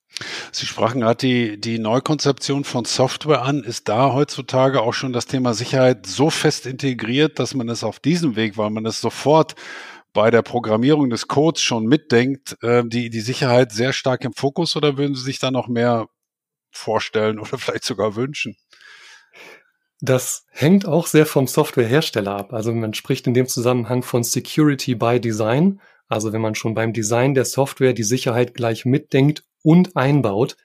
[0.51, 3.63] Sie sprachen gerade die, die Neukonzeption von Software an.
[3.63, 7.99] Ist da heutzutage auch schon das Thema Sicherheit so fest integriert, dass man es auf
[7.99, 9.55] diesem Weg, weil man es sofort
[10.13, 14.75] bei der Programmierung des Codes schon mitdenkt, äh, die, die Sicherheit sehr stark im Fokus
[14.75, 16.07] oder würden Sie sich da noch mehr
[16.71, 18.55] vorstellen oder vielleicht sogar wünschen?
[19.99, 22.53] Das hängt auch sehr vom Softwarehersteller ab.
[22.53, 25.79] Also man spricht in dem Zusammenhang von Security by Design.
[26.13, 30.57] Also wenn man schon beim Design der Software die Sicherheit gleich mitdenkt und einbaut.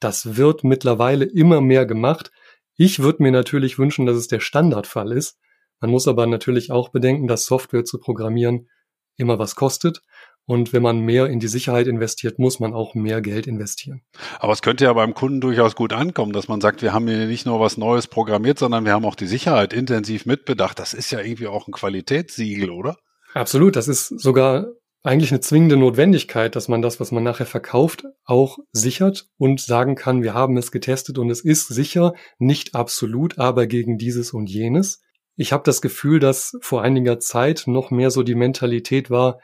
[0.00, 2.32] Das wird mittlerweile immer mehr gemacht.
[2.76, 5.38] Ich würde mir natürlich wünschen, dass es der Standardfall ist.
[5.80, 8.68] Man muss aber natürlich auch bedenken, dass Software zu programmieren
[9.16, 10.02] immer was kostet.
[10.44, 14.02] Und wenn man mehr in die Sicherheit investiert, muss man auch mehr Geld investieren.
[14.40, 17.26] Aber es könnte ja beim Kunden durchaus gut ankommen, dass man sagt, wir haben hier
[17.26, 20.80] nicht nur was Neues programmiert, sondern wir haben auch die Sicherheit intensiv mitbedacht.
[20.80, 22.96] Das ist ja irgendwie auch ein Qualitätssiegel, oder?
[23.34, 23.76] Absolut.
[23.76, 24.66] Das ist sogar
[25.02, 29.94] eigentlich eine zwingende Notwendigkeit, dass man das, was man nachher verkauft, auch sichert und sagen
[29.94, 34.50] kann, wir haben es getestet und es ist sicher, nicht absolut, aber gegen dieses und
[34.50, 35.02] jenes.
[35.36, 39.38] Ich habe das Gefühl, dass vor einiger Zeit noch mehr so die Mentalität war,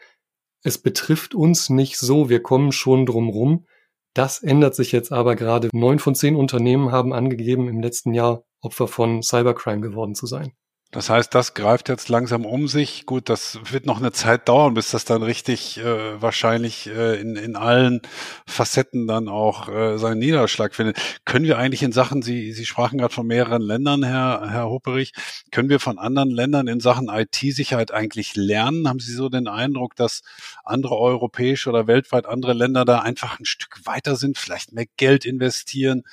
[0.63, 3.67] es betrifft uns nicht so, wir kommen schon drum rum.
[4.15, 5.69] Das ändert sich jetzt aber gerade.
[5.73, 10.53] Neun von zehn Unternehmen haben angegeben, im letzten Jahr Opfer von Cybercrime geworden zu sein.
[10.93, 13.07] Das heißt, das greift jetzt langsam um sich.
[13.07, 17.35] Gut, das wird noch eine Zeit dauern, bis das dann richtig äh, wahrscheinlich äh, in,
[17.35, 18.03] in allen
[18.47, 20.97] Facetten dann auch äh, seinen Niederschlag findet.
[21.25, 25.13] Können wir eigentlich in Sachen, Sie, Sie sprachen gerade von mehreren Ländern, Herr, Herr Hopperich,
[25.51, 28.89] können wir von anderen Ländern in Sachen IT-Sicherheit eigentlich lernen?
[28.89, 30.23] Haben Sie so den Eindruck, dass
[30.65, 35.27] andere europäische oder weltweit andere Länder da einfach ein Stück weiter sind, vielleicht mehr Geld
[35.27, 36.05] investieren,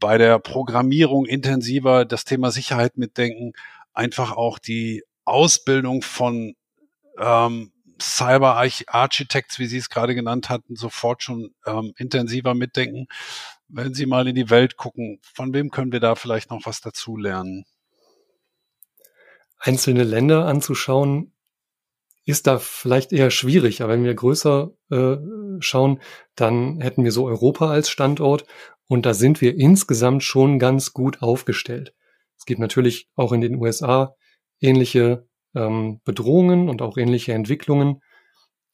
[0.00, 3.54] bei der Programmierung intensiver das Thema Sicherheit mitdenken,
[3.94, 6.54] einfach auch die Ausbildung von
[7.18, 8.56] ähm, Cyber
[8.88, 13.06] Architects, wie Sie es gerade genannt hatten, sofort schon ähm, intensiver mitdenken.
[13.68, 16.80] Wenn Sie mal in die Welt gucken, von wem können wir da vielleicht noch was
[16.80, 17.64] dazu lernen?
[19.58, 21.32] Einzelne Länder anzuschauen,
[22.26, 23.82] ist da vielleicht eher schwierig.
[23.82, 25.16] Aber wenn wir größer äh,
[25.60, 26.00] schauen,
[26.34, 28.44] dann hätten wir so Europa als Standort
[28.86, 31.94] und da sind wir insgesamt schon ganz gut aufgestellt.
[32.44, 34.14] Es gibt natürlich auch in den USA
[34.60, 38.02] ähnliche ähm, Bedrohungen und auch ähnliche Entwicklungen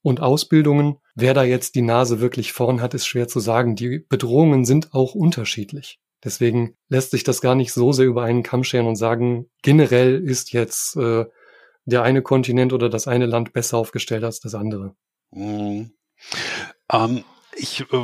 [0.02, 0.96] und Ausbildungen.
[1.14, 3.76] Wer da jetzt die Nase wirklich vorn hat, ist schwer zu sagen.
[3.76, 6.00] Die Bedrohungen sind auch unterschiedlich.
[6.24, 10.20] Deswegen lässt sich das gar nicht so sehr über einen Kamm scheren und sagen, generell
[10.20, 11.26] ist jetzt äh,
[11.84, 14.96] der eine Kontinent oder das eine Land besser aufgestellt als das andere.
[15.30, 15.92] Mhm.
[16.92, 17.22] Ähm,
[17.56, 17.96] ich äh,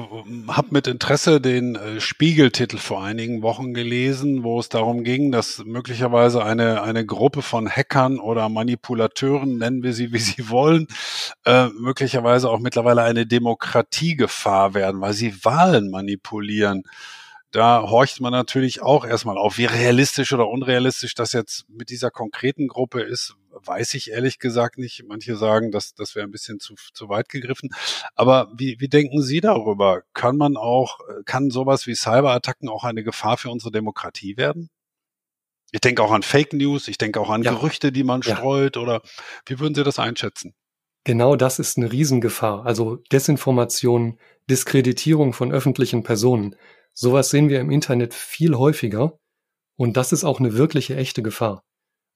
[0.48, 5.64] habe mit Interesse den äh, Spiegeltitel vor einigen Wochen gelesen, wo es darum ging, dass
[5.64, 10.88] möglicherweise eine, eine Gruppe von Hackern oder Manipulateuren, nennen wir sie, wie sie wollen,
[11.44, 16.82] äh, möglicherweise auch mittlerweile eine Demokratiegefahr werden, weil sie Wahlen manipulieren
[17.52, 19.56] da horcht man natürlich auch erstmal auf.
[19.56, 24.78] Wie realistisch oder unrealistisch das jetzt mit dieser konkreten Gruppe ist, weiß ich ehrlich gesagt
[24.78, 25.04] nicht.
[25.06, 27.70] Manche sagen, dass das wäre ein bisschen zu, zu weit gegriffen.
[28.14, 30.02] Aber wie, wie denken Sie darüber?
[30.14, 34.70] Kann man auch, kann sowas wie Cyberattacken auch eine Gefahr für unsere Demokratie werden?
[35.72, 37.52] Ich denke auch an Fake News, ich denke auch an ja.
[37.52, 38.36] Gerüchte, die man ja.
[38.36, 39.02] streut oder
[39.46, 40.54] wie würden Sie das einschätzen?
[41.04, 42.64] Genau das ist eine Riesengefahr.
[42.66, 46.56] Also Desinformation, Diskreditierung von öffentlichen Personen.
[46.92, 49.18] Sowas sehen wir im Internet viel häufiger
[49.76, 51.62] und das ist auch eine wirkliche echte Gefahr,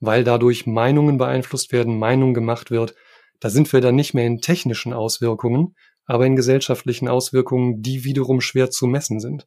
[0.01, 2.95] weil dadurch Meinungen beeinflusst werden, Meinung gemacht wird.
[3.39, 5.75] Da sind wir dann nicht mehr in technischen Auswirkungen,
[6.07, 9.47] aber in gesellschaftlichen Auswirkungen, die wiederum schwer zu messen sind.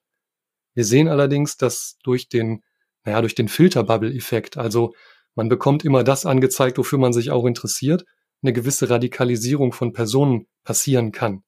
[0.76, 2.62] Wir sehen allerdings, dass durch den,
[3.04, 4.94] naja, durch den Filterbubble-Effekt, also
[5.36, 8.06] man bekommt immer das angezeigt, wofür man sich auch interessiert,
[8.42, 11.44] eine gewisse Radikalisierung von Personen passieren kann.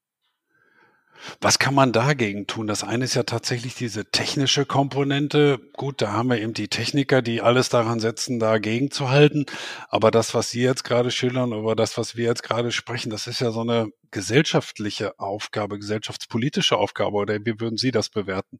[1.41, 2.67] Was kann man dagegen tun?
[2.67, 5.59] Das eine ist ja tatsächlich diese technische Komponente.
[5.73, 9.45] Gut, da haben wir eben die Techniker, die alles daran setzen, dagegen zu halten.
[9.89, 13.27] Aber das, was Sie jetzt gerade schildern, über das, was wir jetzt gerade sprechen, das
[13.27, 17.15] ist ja so eine gesellschaftliche Aufgabe, gesellschaftspolitische Aufgabe.
[17.17, 18.59] Oder wie würden Sie das bewerten?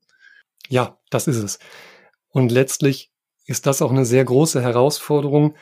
[0.70, 1.60] Ja, das ist es.
[2.30, 3.12] Und letztlich
[3.46, 5.56] ist das auch eine sehr große Herausforderung,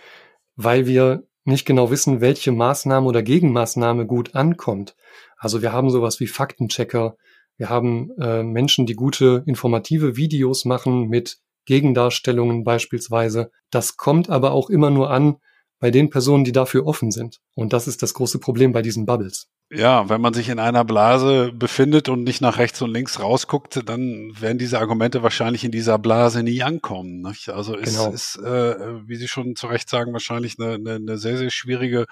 [0.55, 4.95] weil wir nicht genau wissen, welche Maßnahme oder Gegenmaßnahme gut ankommt.
[5.37, 7.17] Also wir haben sowas wie Faktenchecker,
[7.57, 13.51] wir haben äh, Menschen, die gute informative Videos machen mit Gegendarstellungen beispielsweise.
[13.69, 15.37] Das kommt aber auch immer nur an
[15.79, 17.39] bei den Personen, die dafür offen sind.
[17.55, 19.49] Und das ist das große Problem bei diesen Bubbles.
[19.75, 23.87] Ja, wenn man sich in einer Blase befindet und nicht nach rechts und links rausguckt,
[23.89, 27.21] dann werden diese Argumente wahrscheinlich in dieser Blase nie ankommen.
[27.21, 27.49] Nicht?
[27.49, 28.11] Also es genau.
[28.11, 28.75] ist, äh,
[29.07, 32.05] wie Sie schon zu Recht sagen, wahrscheinlich eine, eine, eine sehr, sehr schwierige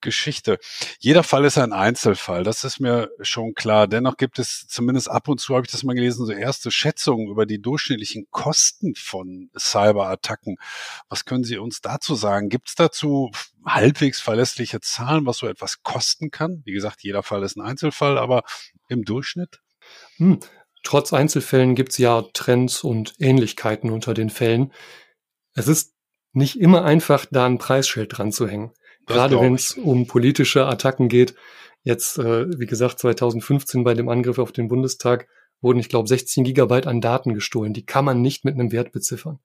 [0.00, 0.58] Geschichte.
[0.98, 3.86] Jeder Fall ist ein Einzelfall, das ist mir schon klar.
[3.86, 7.28] Dennoch gibt es zumindest ab und zu, habe ich das mal gelesen, so erste Schätzungen
[7.28, 10.56] über die durchschnittlichen Kosten von Cyberattacken.
[11.08, 12.48] Was können Sie uns dazu sagen?
[12.48, 13.30] Gibt es dazu
[13.64, 16.62] halbwegs verlässliche Zahlen, was so etwas kosten kann?
[16.64, 18.42] Wie gesagt, jeder Fall ist ein Einzelfall, aber
[18.88, 19.60] im Durchschnitt?
[20.16, 20.40] Hm.
[20.84, 24.72] Trotz Einzelfällen gibt es ja Trends und Ähnlichkeiten unter den Fällen.
[25.54, 25.94] Es ist
[26.32, 28.72] nicht immer einfach, da ein Preisschild dran zu hängen.
[29.08, 31.34] Gerade wenn es um politische Attacken geht.
[31.82, 35.26] Jetzt, äh, wie gesagt, 2015 bei dem Angriff auf den Bundestag
[35.60, 37.72] wurden, ich glaube, 16 Gigabyte an Daten gestohlen.
[37.72, 39.40] Die kann man nicht mit einem Wert beziffern.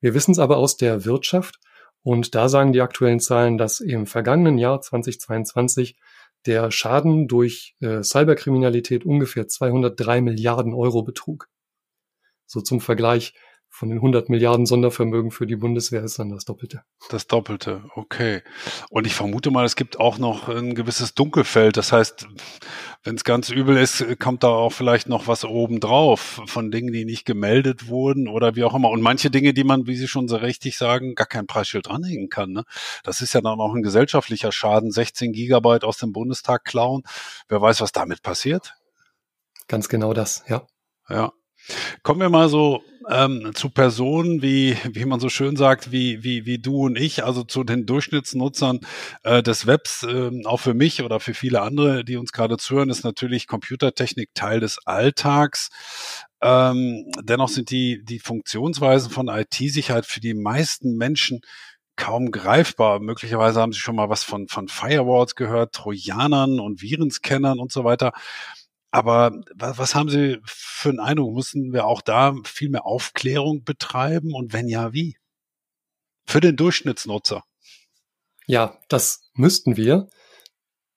[0.00, 1.58] Wir wissen es aber aus der Wirtschaft
[2.02, 5.96] und da sagen die aktuellen Zahlen, dass im vergangenen Jahr 2022
[6.46, 11.48] der Schaden durch äh, Cyberkriminalität ungefähr 203 Milliarden Euro betrug.
[12.46, 13.34] So zum Vergleich,
[13.74, 16.82] von den 100 Milliarden Sondervermögen für die Bundeswehr ist dann das Doppelte.
[17.08, 18.42] Das Doppelte, okay.
[18.90, 21.78] Und ich vermute mal, es gibt auch noch ein gewisses Dunkelfeld.
[21.78, 22.28] Das heißt,
[23.02, 27.06] wenn es ganz übel ist, kommt da auch vielleicht noch was obendrauf von Dingen, die
[27.06, 28.90] nicht gemeldet wurden oder wie auch immer.
[28.90, 32.28] Und manche Dinge, die man, wie Sie schon so richtig sagen, gar kein Preisschild dranhängen
[32.28, 32.52] kann.
[32.52, 32.64] Ne?
[33.04, 34.92] Das ist ja dann auch ein gesellschaftlicher Schaden.
[34.92, 37.04] 16 Gigabyte aus dem Bundestag klauen.
[37.48, 38.74] Wer weiß, was damit passiert?
[39.66, 40.66] Ganz genau das, ja.
[41.08, 41.32] Ja.
[42.02, 46.46] Kommen wir mal so ähm, zu Personen, wie, wie man so schön sagt, wie, wie,
[46.46, 48.80] wie du und ich, also zu den Durchschnittsnutzern
[49.22, 52.90] äh, des Webs, äh, auch für mich oder für viele andere, die uns gerade zuhören,
[52.90, 55.70] ist natürlich Computertechnik Teil des Alltags.
[56.40, 61.40] Ähm, dennoch sind die, die Funktionsweisen von IT-Sicherheit für die meisten Menschen
[61.96, 63.00] kaum greifbar.
[63.00, 67.84] Möglicherweise haben Sie schon mal was von, von Firewalls gehört, Trojanern und Virenscannern und so
[67.84, 68.12] weiter.
[68.92, 71.34] Aber was, haben Sie für einen Eindruck?
[71.34, 74.34] Müssen wir auch da viel mehr Aufklärung betreiben?
[74.34, 75.16] Und wenn ja, wie?
[76.26, 77.42] Für den Durchschnittsnutzer.
[78.46, 80.08] Ja, das müssten wir.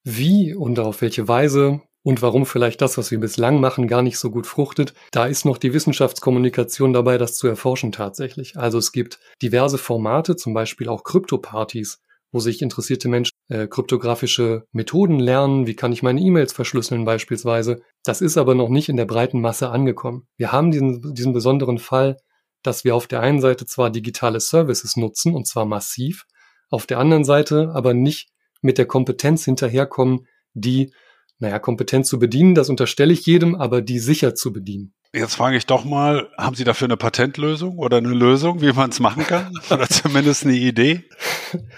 [0.03, 4.19] Wie und auf welche Weise und warum vielleicht das, was wir bislang machen, gar nicht
[4.19, 8.57] so gut fruchtet, da ist noch die Wissenschaftskommunikation dabei, das zu erforschen tatsächlich.
[8.57, 12.03] Also es gibt diverse Formate, zum Beispiel auch Kryptopartys,
[12.35, 17.81] wo sich interessierte Menschen äh, kryptografische Methoden lernen, wie kann ich meine E-Mails verschlüsseln beispielsweise.
[18.03, 20.27] Das ist aber noch nicht in der breiten Masse angekommen.
[20.35, 22.17] Wir haben diesen, diesen besonderen Fall,
[22.61, 26.25] dass wir auf der einen Seite zwar digitale Services nutzen, und zwar massiv,
[26.69, 28.27] auf der anderen Seite aber nicht
[28.61, 30.91] mit der Kompetenz hinterherkommen, die
[31.39, 34.93] naja, kompetent zu bedienen, das unterstelle ich jedem, aber die sicher zu bedienen.
[35.15, 38.89] Jetzt frage ich doch mal, haben Sie dafür eine Patentlösung oder eine Lösung, wie man
[38.89, 39.49] es machen kann?
[39.69, 41.05] Oder zumindest eine Idee?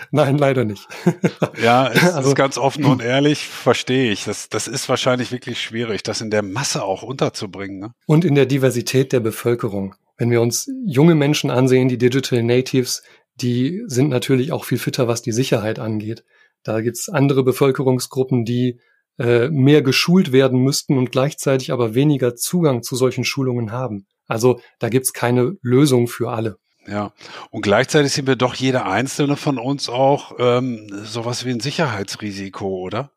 [0.09, 0.87] Nein, leider nicht.
[1.61, 4.25] ja, es also, ist ganz offen und ehrlich, verstehe ich.
[4.25, 7.79] Das, das ist wahrscheinlich wirklich schwierig, das in der Masse auch unterzubringen.
[7.79, 7.93] Ne?
[8.07, 9.93] Und in der Diversität der Bevölkerung.
[10.17, 13.03] Wenn wir uns junge Menschen ansehen, die Digital Natives,
[13.35, 16.23] die sind natürlich auch viel fitter, was die Sicherheit angeht.
[16.63, 18.79] Da gibt's andere Bevölkerungsgruppen, die
[19.17, 24.05] äh, mehr geschult werden müssten und gleichzeitig aber weniger Zugang zu solchen Schulungen haben.
[24.27, 26.57] Also da gibt's keine Lösung für alle.
[26.87, 27.11] Ja,
[27.51, 32.65] und gleichzeitig sind wir doch jeder einzelne von uns auch ähm, sowas wie ein Sicherheitsrisiko,
[32.65, 33.11] oder?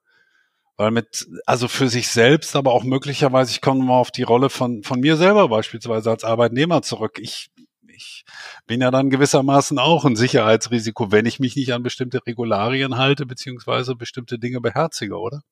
[0.77, 4.51] Weil mit, also für sich selbst, aber auch möglicherweise, ich komme mal auf die Rolle
[4.51, 7.19] von, von mir selber beispielsweise als Arbeitnehmer zurück.
[7.21, 7.51] Ich,
[7.87, 8.25] ich
[8.67, 13.25] bin ja dann gewissermaßen auch ein Sicherheitsrisiko, wenn ich mich nicht an bestimmte Regularien halte,
[13.27, 15.43] beziehungsweise bestimmte Dinge beherzige, oder?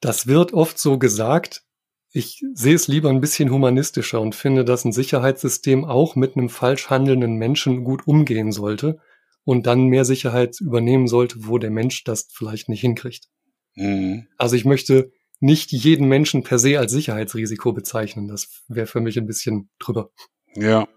[0.00, 1.62] Das wird oft so gesagt.
[2.10, 6.48] Ich sehe es lieber ein bisschen humanistischer und finde, dass ein Sicherheitssystem auch mit einem
[6.48, 8.98] falsch handelnden Menschen gut umgehen sollte
[9.44, 13.26] und dann mehr Sicherheit übernehmen sollte, wo der Mensch das vielleicht nicht hinkriegt.
[13.74, 14.26] Mhm.
[14.36, 18.28] Also ich möchte nicht jeden Menschen per se als Sicherheitsrisiko bezeichnen.
[18.28, 20.10] Das wäre für mich ein bisschen drüber.
[20.54, 20.88] Ja.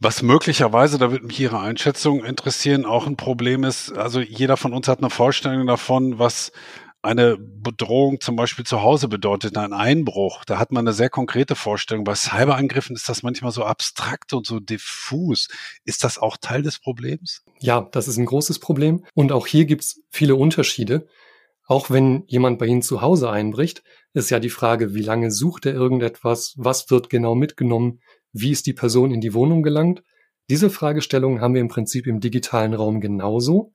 [0.00, 4.74] Was möglicherweise, da würde mich Ihre Einschätzung interessieren, auch ein Problem ist, also jeder von
[4.74, 6.52] uns hat eine Vorstellung davon, was
[7.04, 11.54] eine Bedrohung zum Beispiel zu Hause bedeutet, ein Einbruch, da hat man eine sehr konkrete
[11.54, 12.04] Vorstellung.
[12.04, 15.48] Bei Cyberangriffen ist das manchmal so abstrakt und so diffus.
[15.84, 17.42] Ist das auch Teil des Problems?
[17.60, 19.04] Ja, das ist ein großes Problem.
[19.14, 21.06] Und auch hier gibt es viele Unterschiede.
[21.66, 23.82] Auch wenn jemand bei Ihnen zu Hause einbricht,
[24.12, 28.00] ist ja die Frage, wie lange sucht er irgendetwas, was wird genau mitgenommen,
[28.32, 30.02] wie ist die Person in die Wohnung gelangt.
[30.50, 33.72] Diese Fragestellungen haben wir im Prinzip im digitalen Raum genauso.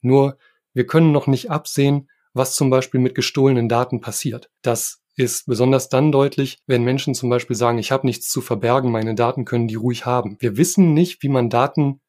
[0.00, 0.36] Nur
[0.74, 4.50] wir können noch nicht absehen, was zum Beispiel mit gestohlenen Daten passiert.
[4.62, 8.90] Das ist besonders dann deutlich, wenn Menschen zum Beispiel sagen, ich habe nichts zu verbergen,
[8.90, 10.36] meine Daten können die ruhig haben.
[10.40, 12.00] Wir wissen nicht, wie man Daten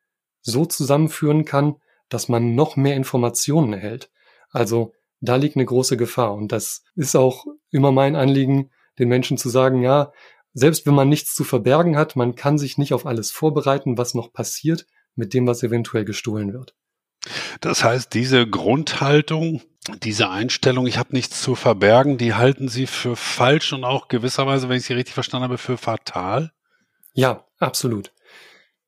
[0.42, 1.76] so zusammenführen kann,
[2.10, 4.12] dass man noch mehr Informationen erhält.
[4.50, 6.34] Also da liegt eine große Gefahr.
[6.34, 10.12] Und das ist auch immer mein Anliegen, den Menschen zu sagen, ja,
[10.54, 14.14] selbst wenn man nichts zu verbergen hat, man kann sich nicht auf alles vorbereiten, was
[14.14, 16.76] noch passiert mit dem, was eventuell gestohlen wird.
[17.62, 19.62] Das heißt, diese Grundhaltung,
[20.04, 24.70] diese Einstellung, ich habe nichts zu verbergen, die halten Sie für falsch und auch gewisserweise,
[24.70, 26.52] wenn ich Sie richtig verstanden habe, für fatal?
[27.14, 28.12] Ja, absolut.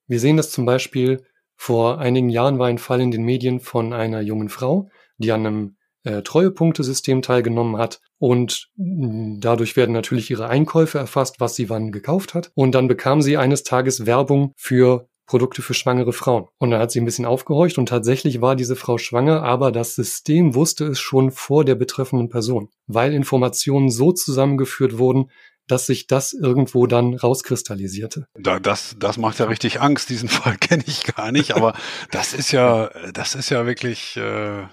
[0.08, 1.26] Wir sehen das zum Beispiel,
[1.56, 5.46] vor einigen Jahren war ein Fall in den Medien von einer jungen Frau, die an
[5.46, 11.70] einem äh, Treuepunktesystem teilgenommen hat und mm, dadurch werden natürlich ihre Einkäufe erfasst, was sie
[11.70, 16.48] wann gekauft hat und dann bekam sie eines Tages Werbung für Produkte für schwangere Frauen.
[16.58, 19.94] Und dann hat sie ein bisschen aufgehorcht und tatsächlich war diese Frau schwanger, aber das
[19.94, 25.30] System wusste es schon vor der betreffenden Person, weil Informationen so zusammengeführt wurden,
[25.68, 28.26] dass sich das irgendwo dann rauskristallisierte.
[28.40, 30.10] Da, das, das macht ja richtig Angst.
[30.10, 31.74] Diesen Fall kenne ich gar nicht, aber
[32.10, 34.64] das ist ja, das ist ja wirklich äh,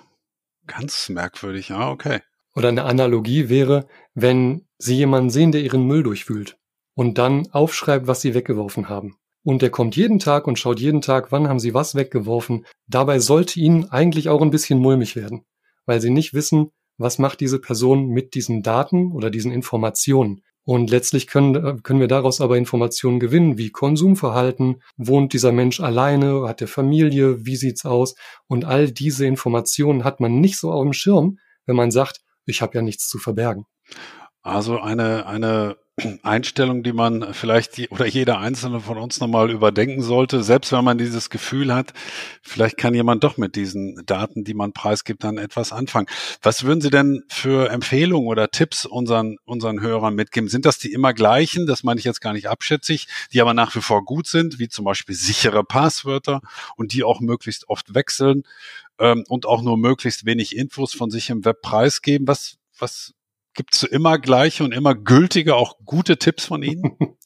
[0.69, 1.71] ganz merkwürdig.
[1.71, 2.21] Ja, okay.
[2.55, 6.57] Oder eine Analogie wäre, wenn Sie jemanden sehen, der Ihren Müll durchwühlt
[6.95, 11.03] und dann aufschreibt, was Sie weggeworfen haben und der kommt jeden Tag und schaut jeden
[11.03, 12.67] Tag, wann haben sie was weggeworfen.
[12.89, 15.45] Dabei sollte ihnen eigentlich auch ein bisschen mulmig werden,
[15.87, 20.43] weil sie nicht wissen, was macht diese Person mit diesen Daten oder diesen Informationen.
[20.67, 26.49] Und letztlich können, können wir daraus aber Informationen gewinnen, wie Konsumverhalten, wohnt dieser Mensch alleine,
[26.49, 28.15] hat er Familie, wie sieht's aus?
[28.47, 32.63] Und all diese Informationen hat man nicht so auf dem Schirm, wenn man sagt, ich
[32.63, 33.67] habe ja nichts zu verbergen.
[34.43, 35.77] Also eine, eine
[36.25, 40.83] Einstellung, die man vielleicht die, oder jeder einzelne von uns nochmal überdenken sollte, selbst wenn
[40.83, 41.93] man dieses Gefühl hat,
[42.43, 46.09] vielleicht kann jemand doch mit diesen Daten, die man preisgibt, dann etwas anfangen.
[46.43, 50.49] Was würden Sie denn für Empfehlungen oder Tipps unseren, unseren Hörern mitgeben?
[50.49, 51.69] Sind das die immer gleichen?
[51.69, 54.69] Das meine ich jetzt gar nicht abschätzig, die aber nach wie vor gut sind, wie
[54.69, 56.41] zum Beispiel sichere Passwörter
[56.75, 58.43] und die auch möglichst oft wechseln
[58.99, 62.27] ähm, und auch nur möglichst wenig Infos von sich im Web preisgeben.
[62.27, 63.15] Was, was
[63.55, 66.97] Gibt es immer gleiche und immer gültige, auch gute Tipps von Ihnen?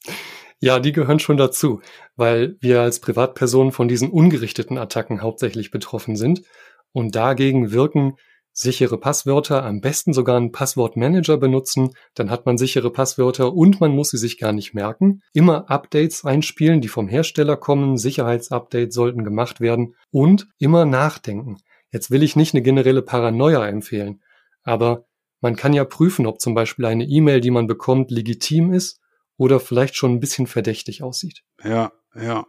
[0.61, 1.81] Ja, die gehören schon dazu,
[2.17, 6.43] weil wir als Privatpersonen von diesen ungerichteten Attacken hauptsächlich betroffen sind.
[6.91, 8.17] Und dagegen wirken
[8.53, 13.93] sichere Passwörter, am besten sogar einen Passwortmanager benutzen, dann hat man sichere Passwörter und man
[13.93, 15.23] muss sie sich gar nicht merken.
[15.33, 21.59] Immer Updates einspielen, die vom Hersteller kommen, Sicherheitsupdates sollten gemacht werden und immer nachdenken.
[21.93, 24.23] Jetzt will ich nicht eine generelle Paranoia empfehlen,
[24.65, 25.05] aber
[25.41, 29.01] man kann ja prüfen, ob zum Beispiel eine E-Mail, die man bekommt, legitim ist
[29.37, 31.43] oder vielleicht schon ein bisschen verdächtig aussieht.
[31.63, 32.45] Ja, ja.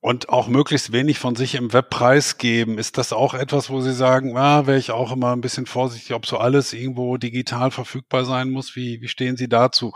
[0.00, 2.78] Und auch möglichst wenig von sich im Web preisgeben.
[2.78, 6.14] Ist das auch etwas, wo Sie sagen, ah, wäre ich auch immer ein bisschen vorsichtig,
[6.14, 8.76] ob so alles irgendwo digital verfügbar sein muss?
[8.76, 9.92] Wie, wie stehen Sie dazu?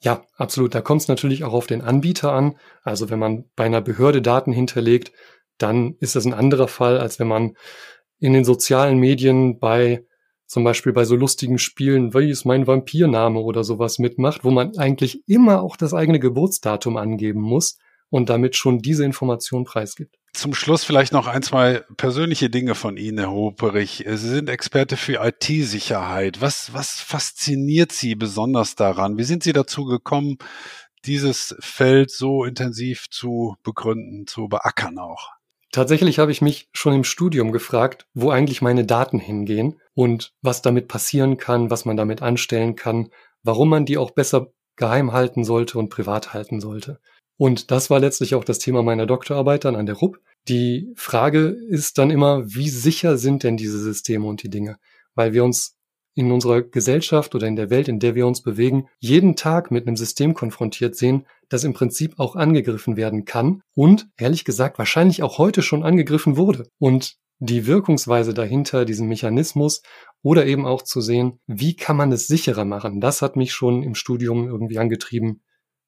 [0.00, 0.74] Ja, absolut.
[0.74, 2.56] Da kommt es natürlich auch auf den Anbieter an.
[2.82, 5.12] Also wenn man bei einer Behörde Daten hinterlegt,
[5.56, 7.56] dann ist das ein anderer Fall, als wenn man
[8.18, 10.04] in den sozialen Medien bei
[10.48, 14.76] zum Beispiel bei so lustigen Spielen, wie ist mein Vampirname oder sowas mitmacht, wo man
[14.78, 17.78] eigentlich immer auch das eigene Geburtsdatum angeben muss
[18.08, 20.16] und damit schon diese Information preisgibt.
[20.32, 24.04] Zum Schluss vielleicht noch ein, zwei persönliche Dinge von Ihnen, Herr Hoperich.
[24.06, 26.40] Sie sind Experte für IT-Sicherheit.
[26.40, 29.18] Was, was fasziniert Sie besonders daran?
[29.18, 30.38] Wie sind Sie dazu gekommen,
[31.04, 35.37] dieses Feld so intensiv zu begründen, zu beackern auch?
[35.78, 40.60] Tatsächlich habe ich mich schon im Studium gefragt, wo eigentlich meine Daten hingehen und was
[40.60, 43.10] damit passieren kann, was man damit anstellen kann,
[43.44, 46.98] warum man die auch besser geheim halten sollte und privat halten sollte.
[47.36, 50.18] Und das war letztlich auch das Thema meiner Doktorarbeit dann an der RUP.
[50.48, 54.78] Die Frage ist dann immer, wie sicher sind denn diese Systeme und die Dinge?
[55.14, 55.76] Weil wir uns
[56.16, 59.86] in unserer Gesellschaft oder in der Welt, in der wir uns bewegen, jeden Tag mit
[59.86, 65.22] einem System konfrontiert sehen, das im Prinzip auch angegriffen werden kann und ehrlich gesagt wahrscheinlich
[65.22, 66.68] auch heute schon angegriffen wurde.
[66.78, 69.82] Und die Wirkungsweise dahinter, diesen Mechanismus
[70.22, 73.82] oder eben auch zu sehen, wie kann man es sicherer machen, das hat mich schon
[73.82, 75.42] im Studium irgendwie angetrieben,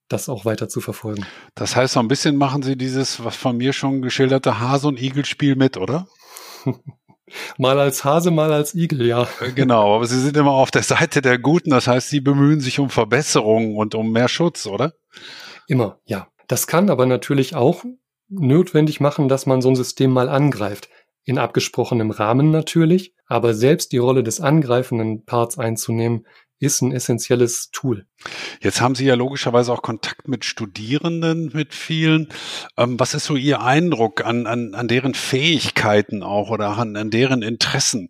[0.08, 1.26] das auch weiter zu verfolgen.
[1.54, 5.00] Das heißt, so ein bisschen machen Sie dieses, was von mir schon geschilderte Hase- und
[5.00, 6.06] Igel-Spiel mit, oder?
[7.58, 9.28] Mal als Hase, mal als Igel, ja.
[9.40, 12.60] Äh, genau, aber Sie sind immer auf der Seite der Guten, das heißt, Sie bemühen
[12.60, 14.94] sich um Verbesserungen und um mehr Schutz, oder?
[15.70, 16.26] Immer, ja.
[16.48, 17.84] Das kann aber natürlich auch
[18.28, 20.88] notwendig machen, dass man so ein System mal angreift.
[21.22, 26.26] In abgesprochenem Rahmen natürlich, aber selbst die Rolle des angreifenden Parts einzunehmen,
[26.60, 28.06] ist ein essentielles Tool.
[28.60, 32.28] Jetzt haben Sie ja logischerweise auch Kontakt mit Studierenden, mit vielen.
[32.76, 37.10] Ähm, was ist so Ihr Eindruck an, an, an deren Fähigkeiten auch oder an, an
[37.10, 38.08] deren Interessen?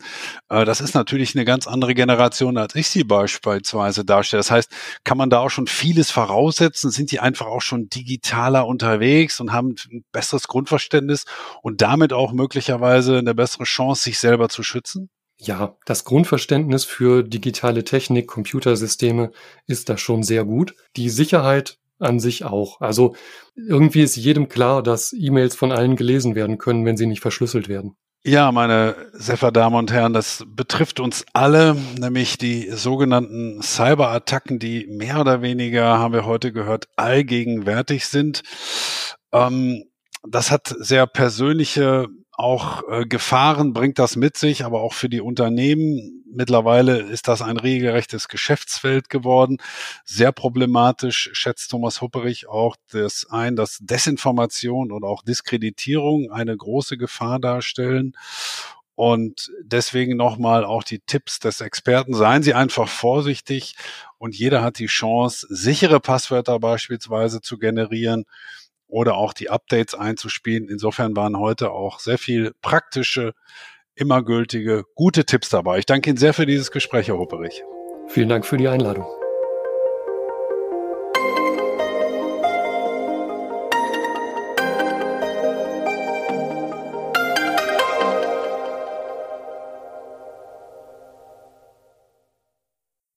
[0.48, 4.40] Äh, das ist natürlich eine ganz andere Generation, als ich sie beispielsweise darstelle.
[4.40, 4.72] Das heißt,
[5.04, 6.90] kann man da auch schon vieles voraussetzen?
[6.90, 11.24] Sind die einfach auch schon digitaler unterwegs und haben ein besseres Grundverständnis
[11.62, 15.08] und damit auch möglicherweise eine bessere Chance, sich selber zu schützen?
[15.42, 19.30] Ja, das Grundverständnis für digitale Technik, Computersysteme
[19.66, 20.74] ist da schon sehr gut.
[20.96, 22.80] Die Sicherheit an sich auch.
[22.80, 23.14] Also
[23.54, 27.68] irgendwie ist jedem klar, dass E-Mails von allen gelesen werden können, wenn sie nicht verschlüsselt
[27.68, 27.96] werden.
[28.22, 34.58] Ja, meine sehr verehrten Damen und Herren, das betrifft uns alle, nämlich die sogenannten Cyberattacken,
[34.58, 38.42] die mehr oder weniger, haben wir heute gehört, allgegenwärtig sind.
[39.32, 39.84] Ähm,
[40.22, 42.08] das hat sehr persönliche
[42.40, 46.24] auch äh, Gefahren bringt das mit sich, aber auch für die Unternehmen.
[46.32, 49.58] Mittlerweile ist das ein regelrechtes Geschäftsfeld geworden.
[50.04, 56.96] Sehr problematisch schätzt Thomas Hupperich auch das ein, dass Desinformation und auch Diskreditierung eine große
[56.96, 58.16] Gefahr darstellen.
[58.94, 62.14] Und deswegen nochmal auch die Tipps des Experten.
[62.14, 63.76] Seien Sie einfach vorsichtig
[64.18, 68.24] und jeder hat die Chance, sichere Passwörter beispielsweise zu generieren
[68.90, 70.68] oder auch die Updates einzuspielen.
[70.68, 73.32] Insofern waren heute auch sehr viel praktische,
[73.94, 75.78] immer gültige, gute Tipps dabei.
[75.78, 77.62] Ich danke Ihnen sehr für dieses Gespräch, Herr Hupperich.
[78.08, 79.06] Vielen Dank für die Einladung.